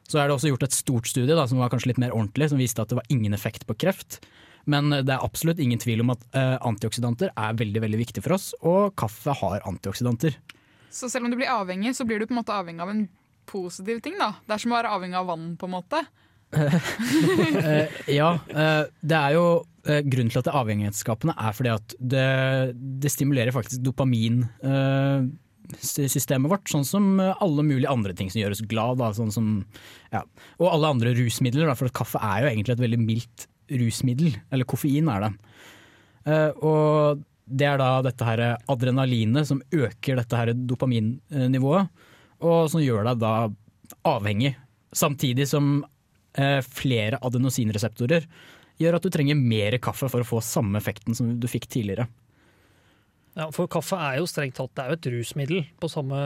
så 0.08 0.22
er 0.22 0.30
det 0.30 0.36
også 0.38 0.52
gjort 0.54 0.64
et 0.64 0.76
stort 0.78 1.10
studie 1.10 1.36
da, 1.36 1.44
som 1.50 1.60
var 1.60 1.68
kanskje 1.74 1.90
litt 1.90 2.00
mer 2.00 2.14
ordentlig, 2.16 2.48
som 2.48 2.62
viste 2.62 2.80
at 2.80 2.88
det 2.88 3.02
var 3.02 3.12
ingen 3.12 3.36
effekt 3.36 3.66
på 3.68 3.76
kreft. 3.84 4.22
Men 4.64 4.94
det 4.94 5.10
er 5.10 5.26
absolutt 5.26 5.60
ingen 5.60 5.80
tvil 5.82 6.04
om 6.04 6.14
at 6.14 6.22
antioksidanter 6.62 7.32
er 7.34 7.56
veldig 7.58 7.82
veldig 7.82 7.98
viktig 7.98 8.22
for 8.22 8.36
oss, 8.38 8.52
og 8.62 8.94
kaffe 8.94 9.34
har 9.40 9.66
antioksidanter. 9.66 10.38
Så 10.94 11.10
selv 11.10 11.26
om 11.26 11.34
du 11.34 11.40
blir 11.40 11.50
avhengig, 11.50 11.96
så 11.98 12.06
blir 12.06 12.22
du 12.22 12.28
på 12.30 12.36
en 12.36 12.40
måte 12.44 12.54
avhengig 12.54 12.86
av 12.86 12.94
en 12.94 13.02
positiv 13.48 13.96
ting. 14.05 14.16
da. 14.20 14.31
Det 14.46 14.55
er 14.55 14.61
som 14.62 14.72
å 14.72 14.78
være 14.78 14.92
avhengig 14.96 15.18
av 15.18 15.28
vann, 15.31 15.46
på 15.59 15.64
en 15.68 15.76
måte. 15.78 15.98
Eh, 16.52 17.88
ja, 18.12 18.31
eh, 18.52 18.85
det 19.00 19.16
er 19.16 19.33
jo 19.38 19.64
eh, 19.88 20.05
Grunnen 20.05 20.28
til 20.28 20.40
at 20.40 20.44
det 20.44 20.52
er 20.52 20.61
avhengighetsskapende 20.61 21.35
er 21.40 21.52
fordi 21.57 21.70
at 21.72 21.94
det, 21.96 22.76
det 23.00 23.11
stimulerer 23.14 23.57
faktisk 23.57 23.81
dopaminsystemet 23.87 26.52
vårt, 26.52 26.68
sånn 26.68 26.85
som 26.85 27.16
alle 27.22 27.64
mulige 27.64 27.88
andre 27.88 28.12
ting 28.18 28.28
som 28.28 28.40
gjør 28.42 28.52
oss 28.57 28.68
glad. 28.68 29.00
Da, 29.00 29.09
sånn 29.16 29.33
som, 29.33 29.64
ja. 30.12 30.20
Og 30.61 30.68
alle 30.74 30.92
andre 30.92 31.16
rusmidler, 31.16 31.64
da, 31.70 31.74
for 31.78 31.88
kaffe 31.94 32.18
er 32.20 32.44
jo 32.44 32.50
egentlig 32.52 32.74
et 32.76 32.85
veldig 32.85 33.00
mildt 33.00 33.48
rusmiddel. 33.81 34.37
Eller 34.52 34.68
koffein 34.68 35.09
er 35.09 35.20
det. 35.24 35.33
Eh, 36.28 36.50
og 36.62 37.22
det 37.46 37.68
er 37.68 37.81
da 37.81 37.90
dette 38.05 38.26
her 38.26 38.42
adrenalinet 38.70 39.48
som 39.48 39.62
øker 39.74 40.20
dette 40.20 40.38
her 40.38 40.52
dopaminnivået, 40.55 41.90
og 42.42 42.70
som 42.72 42.83
gjør 42.83 43.07
deg 43.11 43.22
da 43.22 43.35
avhengig. 44.09 44.55
Samtidig 44.92 45.46
som 45.48 45.78
eh, 46.37 46.61
flere 46.66 47.20
adenosinreseptorer 47.24 48.26
gjør 48.83 48.98
at 48.98 49.07
du 49.07 49.12
trenger 49.12 49.38
mer 49.38 49.78
kaffe 49.83 50.09
for 50.11 50.24
å 50.24 50.28
få 50.28 50.42
samme 50.44 50.81
effekten 50.81 51.16
som 51.16 51.31
du 51.40 51.48
fikk 51.50 51.68
tidligere. 51.70 52.09
Ja, 53.33 53.46
For 53.55 53.70
kaffe 53.70 53.96
er 53.96 54.18
jo 54.20 54.28
strengt 54.28 54.59
tatt 54.59 54.74
det 54.76 54.85
er 54.85 54.92
jo 54.92 54.98
et 54.98 55.09
rusmiddel, 55.14 55.62
på 55.81 55.88
samme 55.88 56.18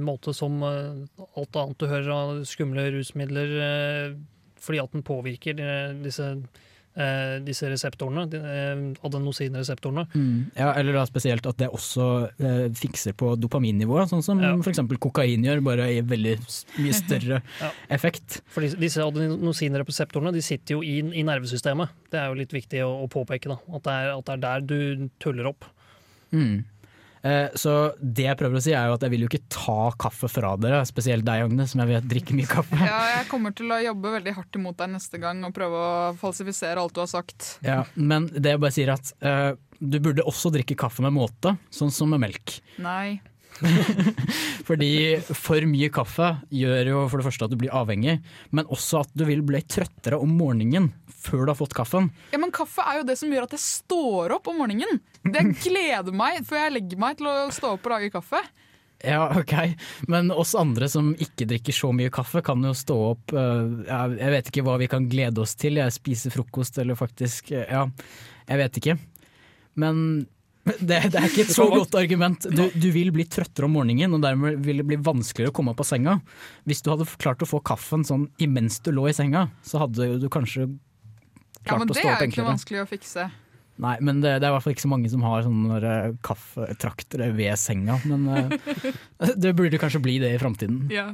måte 0.00 0.32
som 0.36 0.62
eh, 0.64 1.26
alt 1.36 1.60
annet 1.60 1.80
du 1.80 1.88
hører 1.90 2.12
av 2.14 2.38
skumle 2.48 2.86
rusmidler, 2.94 3.52
eh, 3.66 4.16
fordi 4.64 4.80
at 4.80 4.96
den 4.96 5.04
påvirker 5.04 5.60
eh, 5.60 5.98
disse, 6.00 6.30
disse 7.46 7.68
reseptorene, 7.70 8.24
eh, 8.34 8.80
adenosinreseptorene. 9.06 10.06
Ja, 10.58 10.72
eller 10.74 10.92
da 10.98 11.04
spesielt 11.06 11.46
at 11.46 11.58
det 11.60 11.68
også 11.70 12.06
eh, 12.40 12.64
fikser 12.74 13.14
på 13.18 13.34
dopaminnivået, 13.38 14.08
sånn 14.10 14.24
som 14.24 14.40
for 14.62 14.72
f.eks. 14.72 14.80
kokain 14.98 15.44
gjør, 15.46 15.60
bare 15.62 15.86
i 15.94 16.00
veldig 16.02 16.36
mye 16.80 16.96
større 17.02 17.42
Ja. 17.60 17.70
effekt. 17.94 18.40
For 18.50 18.62
disse 18.66 19.04
adenosinreseptorene 19.04 20.32
de 20.34 20.42
sitter 20.42 20.78
jo 20.78 20.82
i, 20.82 20.98
i 20.98 21.22
nervesystemet. 21.26 21.88
Det 22.10 22.18
er 22.20 22.28
jo 22.32 22.38
litt 22.40 22.52
viktig 22.56 22.82
å, 22.86 22.90
å 23.04 23.08
påpeke. 23.12 23.48
da, 23.52 23.58
At 23.76 23.84
det, 23.86 23.92
er, 23.94 24.10
at 24.18 24.24
det 24.26 24.34
er 24.34 24.42
der 24.48 24.66
du 24.68 25.08
tuller 25.22 25.50
opp. 25.52 25.64
Mm. 26.32 26.64
Eh, 27.22 27.48
Så 27.58 27.74
det 28.00 28.26
jeg 28.28 28.38
prøver 28.38 28.60
å 28.60 28.62
si 28.62 28.72
er 28.76 28.88
jo 28.88 28.96
at 28.98 29.04
jeg 29.06 29.12
vil 29.14 29.24
jo 29.24 29.30
ikke 29.30 29.46
ta 29.52 29.90
kaffe 29.98 30.30
fra 30.30 30.54
dere, 30.60 30.82
spesielt 30.88 31.26
deg 31.26 31.46
Agnes, 31.48 31.72
som 31.72 31.82
jeg 31.82 31.90
vet 31.92 32.08
drikker 32.10 32.38
mye 32.38 32.50
kaffe. 32.50 32.78
Ja, 32.78 32.98
jeg 33.18 33.28
kommer 33.30 33.54
til 33.56 33.72
å 33.74 33.80
jobbe 33.82 34.14
veldig 34.18 34.34
hardt 34.36 34.58
imot 34.60 34.78
deg 34.80 34.92
neste 34.94 35.20
gang 35.22 35.42
og 35.46 35.54
prøve 35.56 35.78
å 35.78 36.12
falsifisere 36.20 36.82
alt 36.82 36.94
du 36.94 37.02
har 37.02 37.10
sagt. 37.10 37.56
Ja, 37.66 37.82
men 37.94 38.28
det 38.34 38.54
jeg 38.56 38.62
bare 38.62 38.74
sier 38.76 38.94
at 38.94 39.12
uh, 39.24 39.52
du 39.78 39.98
burde 40.02 40.26
også 40.26 40.52
drikke 40.54 40.76
kaffe 40.78 41.04
med 41.06 41.14
måte, 41.16 41.56
sånn 41.74 41.92
som 41.94 42.10
med 42.14 42.22
melk. 42.26 42.58
Nei. 42.82 43.20
Fordi 44.68 44.90
for 45.26 45.64
mye 45.68 45.90
kaffe 45.94 46.30
gjør 46.54 46.92
jo 46.92 47.02
for 47.10 47.20
det 47.20 47.28
første 47.28 47.48
at 47.48 47.54
du 47.54 47.58
blir 47.60 47.74
avhengig, 47.74 48.18
men 48.54 48.68
også 48.70 49.02
at 49.04 49.12
du 49.16 49.24
vil 49.28 49.42
bli 49.46 49.60
trøttere 49.66 50.20
om 50.20 50.32
morgenen 50.38 50.90
før 51.18 51.44
du 51.44 51.52
har 51.52 51.58
fått 51.58 51.74
kaffen. 51.76 52.12
Ja, 52.32 52.38
men 52.40 52.52
Kaffe 52.54 52.84
er 52.86 53.00
jo 53.00 53.08
det 53.08 53.18
som 53.18 53.32
gjør 53.32 53.48
at 53.48 53.56
jeg 53.56 53.64
står 53.64 54.36
opp 54.36 54.48
om 54.50 54.60
morgenen. 54.62 55.00
Det 55.26 55.42
gleder 55.64 56.14
meg 56.14 56.44
før 56.46 56.62
jeg 56.62 56.76
legger 56.76 57.02
meg 57.02 57.18
til 57.18 57.30
å 57.30 57.36
stå 57.54 57.74
opp 57.74 57.88
og 57.88 57.94
lage 57.96 58.12
kaffe. 58.14 58.40
Ja, 59.04 59.28
ok, 59.38 59.52
men 60.10 60.32
oss 60.34 60.56
andre 60.58 60.88
som 60.90 61.12
ikke 61.22 61.46
drikker 61.46 61.74
så 61.74 61.92
mye 61.94 62.10
kaffe, 62.10 62.42
kan 62.42 62.62
jo 62.66 62.72
stå 62.74 62.96
opp 63.12 63.30
eh, 63.30 63.68
Jeg 64.18 64.32
vet 64.34 64.48
ikke 64.50 64.64
hva 64.66 64.74
vi 64.80 64.88
kan 64.90 65.06
glede 65.10 65.44
oss 65.44 65.54
til. 65.58 65.78
Jeg 65.78 65.94
spiser 65.94 66.34
frokost 66.34 66.80
eller 66.82 66.98
faktisk 66.98 67.52
eh, 67.54 67.68
Ja, 67.70 67.84
jeg 68.48 68.62
vet 68.62 68.80
ikke. 68.80 68.96
Men 69.78 70.02
det, 70.80 70.98
det 71.12 71.18
er 71.20 71.26
ikke 71.28 71.44
et 71.46 71.52
så 71.54 71.66
godt 71.72 71.94
argument. 71.98 72.46
Du, 72.52 72.64
du 72.74 72.88
vil 72.94 73.10
bli 73.14 73.24
trøttere 73.30 73.68
om 73.68 73.74
morgenen, 73.78 74.14
og 74.18 74.22
dermed 74.24 74.60
vil 74.64 74.82
det 74.82 74.86
bli 74.90 74.98
vanskeligere 75.08 75.52
å 75.52 75.56
komme 75.56 75.72
opp 75.74 75.82
av 75.84 75.88
senga. 75.88 76.18
Hvis 76.68 76.82
du 76.84 76.90
hadde 76.92 77.06
klart 77.20 77.42
å 77.44 77.48
få 77.48 77.60
kaffen 77.64 78.04
sånn 78.08 78.28
imens 78.42 78.80
du 78.84 78.92
lå 78.96 79.08
i 79.10 79.14
senga, 79.16 79.48
så 79.66 79.82
hadde 79.84 80.14
du 80.22 80.28
kanskje 80.32 80.66
Ja, 80.68 81.74
klart 81.74 81.82
men 81.84 81.90
å 81.90 81.94
Det 81.94 82.00
stå 82.02 82.08
er 82.08 82.14
opp 82.14 82.20
jo 82.22 82.28
ikke 82.28 82.28
noe 82.28 82.28
enklere. 82.30 82.50
vanskelig 82.52 82.82
å 82.84 82.88
fikse. 82.90 83.28
Nei, 83.78 83.94
men 84.02 84.20
det, 84.24 84.32
det 84.42 84.46
er 84.48 84.50
i 84.50 84.54
hvert 84.56 84.64
fall 84.64 84.72
ikke 84.74 84.82
så 84.88 84.90
mange 84.90 85.10
som 85.12 85.22
har 85.22 85.44
sånne 85.46 85.92
kaffetraktere 86.26 87.28
ved 87.36 87.54
senga. 87.60 87.98
Men 88.10 88.24
eh, 88.34 89.34
det 89.42 89.52
burde 89.58 89.78
kanskje 89.78 90.00
bli 90.02 90.16
det 90.22 90.32
i 90.34 90.40
framtiden. 90.42 90.80
Ja. 90.90 91.12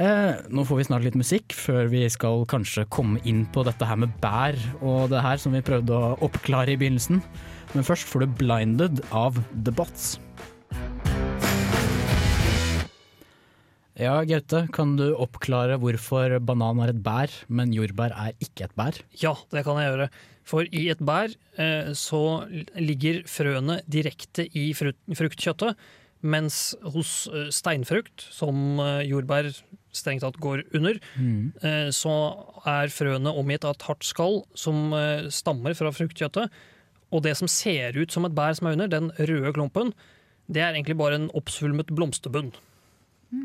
Eh, 0.00 0.38
nå 0.48 0.62
får 0.64 0.78
vi 0.78 0.84
snart 0.86 1.04
litt 1.04 1.16
musikk, 1.18 1.52
før 1.52 1.90
vi 1.92 2.06
skal 2.08 2.46
kanskje 2.48 2.86
komme 2.88 3.20
inn 3.28 3.42
på 3.52 3.60
dette 3.66 3.84
her 3.84 3.98
med 4.00 4.14
bær 4.22 4.56
og 4.80 5.10
det 5.12 5.20
her 5.20 5.36
som 5.42 5.52
vi 5.52 5.60
prøvde 5.60 5.92
å 5.92 6.14
oppklare 6.24 6.72
i 6.72 6.78
begynnelsen. 6.80 7.18
Men 7.74 7.84
først 7.84 8.08
får 8.08 8.24
du 8.24 8.32
'Blinded' 8.38 9.02
av 9.12 9.36
The 9.52 9.74
Bots. 9.76 10.16
Ja, 14.00 14.24
Gaute, 14.24 14.64
kan 14.72 14.96
du 14.96 15.10
oppklare 15.12 15.76
hvorfor 15.76 16.38
banan 16.40 16.80
er 16.80 16.94
et 16.94 17.02
bær, 17.04 17.28
men 17.52 17.74
jordbær 17.76 18.16
er 18.16 18.32
ikke 18.40 18.70
et 18.70 18.76
bær? 18.80 18.96
Ja, 19.20 19.34
det 19.52 19.66
kan 19.66 19.76
jeg 19.76 19.92
gjøre. 19.92 20.08
For 20.48 20.64
i 20.64 20.88
et 20.88 21.04
bær 21.04 21.28
eh, 21.60 21.92
så 21.92 22.48
ligger 22.80 23.20
frøene 23.28 23.82
direkte 23.84 24.48
i 24.56 24.72
frukt, 24.72 25.04
fruktkjøttet, 25.12 25.76
mens 26.24 26.74
hos 26.96 27.28
eh, 27.28 27.52
steinfrukt, 27.52 28.24
som 28.32 28.80
eh, 28.80 29.04
jordbær 29.10 29.52
strengt 29.92 30.22
tatt 30.22 30.38
går 30.40 30.64
under, 30.74 30.98
Mm. 31.18 31.52
eh, 31.62 31.88
så 31.90 32.12
er 32.66 32.88
frøene 32.88 33.32
omgitt 33.36 33.64
av 33.64 33.74
et 33.76 33.82
hardt 33.88 34.04
skall 34.04 34.44
som 34.54 34.92
eh, 34.94 35.28
stammer 35.28 35.74
fra 35.74 35.90
fruktkjøttet. 35.90 36.50
Og 37.12 37.22
det 37.22 37.36
som 37.36 37.48
ser 37.48 37.96
ut 37.98 38.10
som 38.14 38.24
et 38.24 38.34
bær 38.34 38.54
som 38.54 38.68
er 38.68 38.72
under, 38.78 38.88
den 38.88 39.10
røde 39.18 39.52
klumpen, 39.52 39.92
det 40.50 40.62
er 40.62 40.74
egentlig 40.74 40.96
bare 40.98 41.14
en 41.18 41.30
oppsvulmet 41.34 41.90
blomsterbunn. 41.90 42.52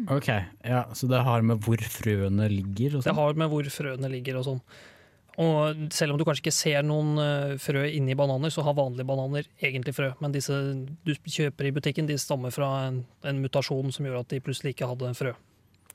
Ok, 0.09 0.27
ja, 0.65 0.85
Så 0.93 1.07
det 1.07 1.23
har 1.23 1.41
med 1.45 1.59
hvor 1.61 1.77
frøene 1.77 2.47
ligger? 2.49 2.95
Og 2.97 3.03
Det 3.03 3.11
sånn? 3.11 3.15
har 3.15 3.33
med 3.37 3.49
hvor 3.51 3.63
frøene 3.69 4.09
ligger 4.09 4.37
og 4.39 4.45
sånn. 4.45 4.61
Og 5.37 5.91
selv 5.91 6.13
om 6.13 6.17
du 6.17 6.23
kanskje 6.23 6.45
ikke 6.45 6.53
ser 6.55 6.81
noen 6.87 7.17
eh, 7.19 7.57
frø 7.59 7.83
inni 7.91 8.15
bananer, 8.15 8.49
så 8.49 8.63
har 8.63 8.73
vanlige 8.73 9.05
bananer 9.05 9.45
egentlig 9.61 9.93
frø. 9.93 10.13
Men 10.21 10.31
disse 10.31 10.53
du 11.05 11.13
kjøper 11.27 11.67
i 11.67 11.71
butikken, 11.75 12.07
de 12.07 12.15
stammer 12.17 12.51
fra 12.55 12.87
en, 12.87 13.01
en 13.23 13.41
mutasjon 13.43 13.91
som 13.93 14.05
gjør 14.07 14.21
at 14.21 14.29
de 14.29 14.39
plutselig 14.39 14.73
ikke 14.73 14.87
hadde 14.87 15.09
en 15.11 15.13
frø. 15.17 15.33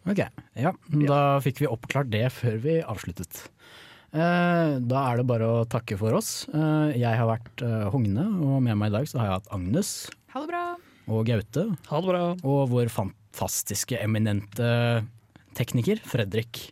Ok, 0.08 0.20
ja, 0.56 0.70
da 1.06 1.18
fikk 1.44 1.60
vi 1.60 1.68
oppklart 1.68 2.08
det 2.12 2.24
før 2.32 2.56
vi 2.62 2.78
avsluttet. 2.80 3.42
Eh, 4.10 4.78
da 4.80 5.02
er 5.12 5.20
det 5.20 5.26
bare 5.28 5.46
å 5.46 5.58
takke 5.70 5.98
for 6.00 6.16
oss. 6.16 6.48
Eh, 6.50 6.96
jeg 6.98 7.18
har 7.20 7.28
vært 7.28 7.62
eh, 7.62 7.84
Hogne, 7.92 8.24
og 8.42 8.62
med 8.64 8.78
meg 8.80 8.90
i 8.90 8.96
dag 8.96 9.06
så 9.10 9.20
har 9.20 9.28
jeg 9.28 9.36
hatt 9.38 9.52
Agnes 9.54 9.90
Ha 10.32 10.40
det 10.42 10.48
bra. 10.50 10.62
og 11.12 11.20
Gaute. 11.28 11.66
Ha 11.92 12.00
det 12.00 12.08
bra. 12.10 12.22
Og 12.42 12.62
vår 12.72 12.90
fantastiske, 12.90 14.00
eminente 14.02 14.72
tekniker 15.54 16.00
Fredrik. 16.08 16.70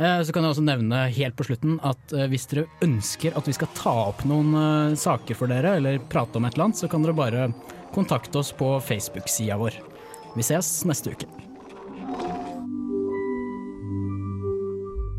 Eh, 0.00 0.22
Så 0.26 0.32
kan 0.34 0.42
jeg 0.48 0.56
også 0.56 0.64
nevne 0.66 1.04
helt 1.12 1.36
på 1.38 1.46
slutten 1.46 1.76
at 1.86 2.16
hvis 2.32 2.48
dere 2.50 2.66
ønsker 2.82 3.36
at 3.38 3.46
vi 3.46 3.54
skal 3.56 3.70
ta 3.76 3.94
opp 4.08 4.24
noen 4.26 4.96
saker 4.98 5.36
for 5.38 5.52
dere, 5.52 5.76
eller 5.78 6.00
prate 6.10 6.40
om 6.40 6.48
et 6.48 6.56
eller 6.56 6.70
annet, 6.70 6.80
så 6.82 6.88
kan 6.90 7.04
dere 7.04 7.14
bare 7.20 7.46
kontakte 7.94 8.40
oss 8.42 8.50
på 8.56 8.74
Facebook-sida 8.84 9.60
vår. 9.60 9.76
Vi 10.34 10.42
ses 10.44 10.80
neste 10.88 11.14
uke. 11.14 11.30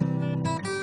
Thank 0.00 0.66
you. 0.66 0.77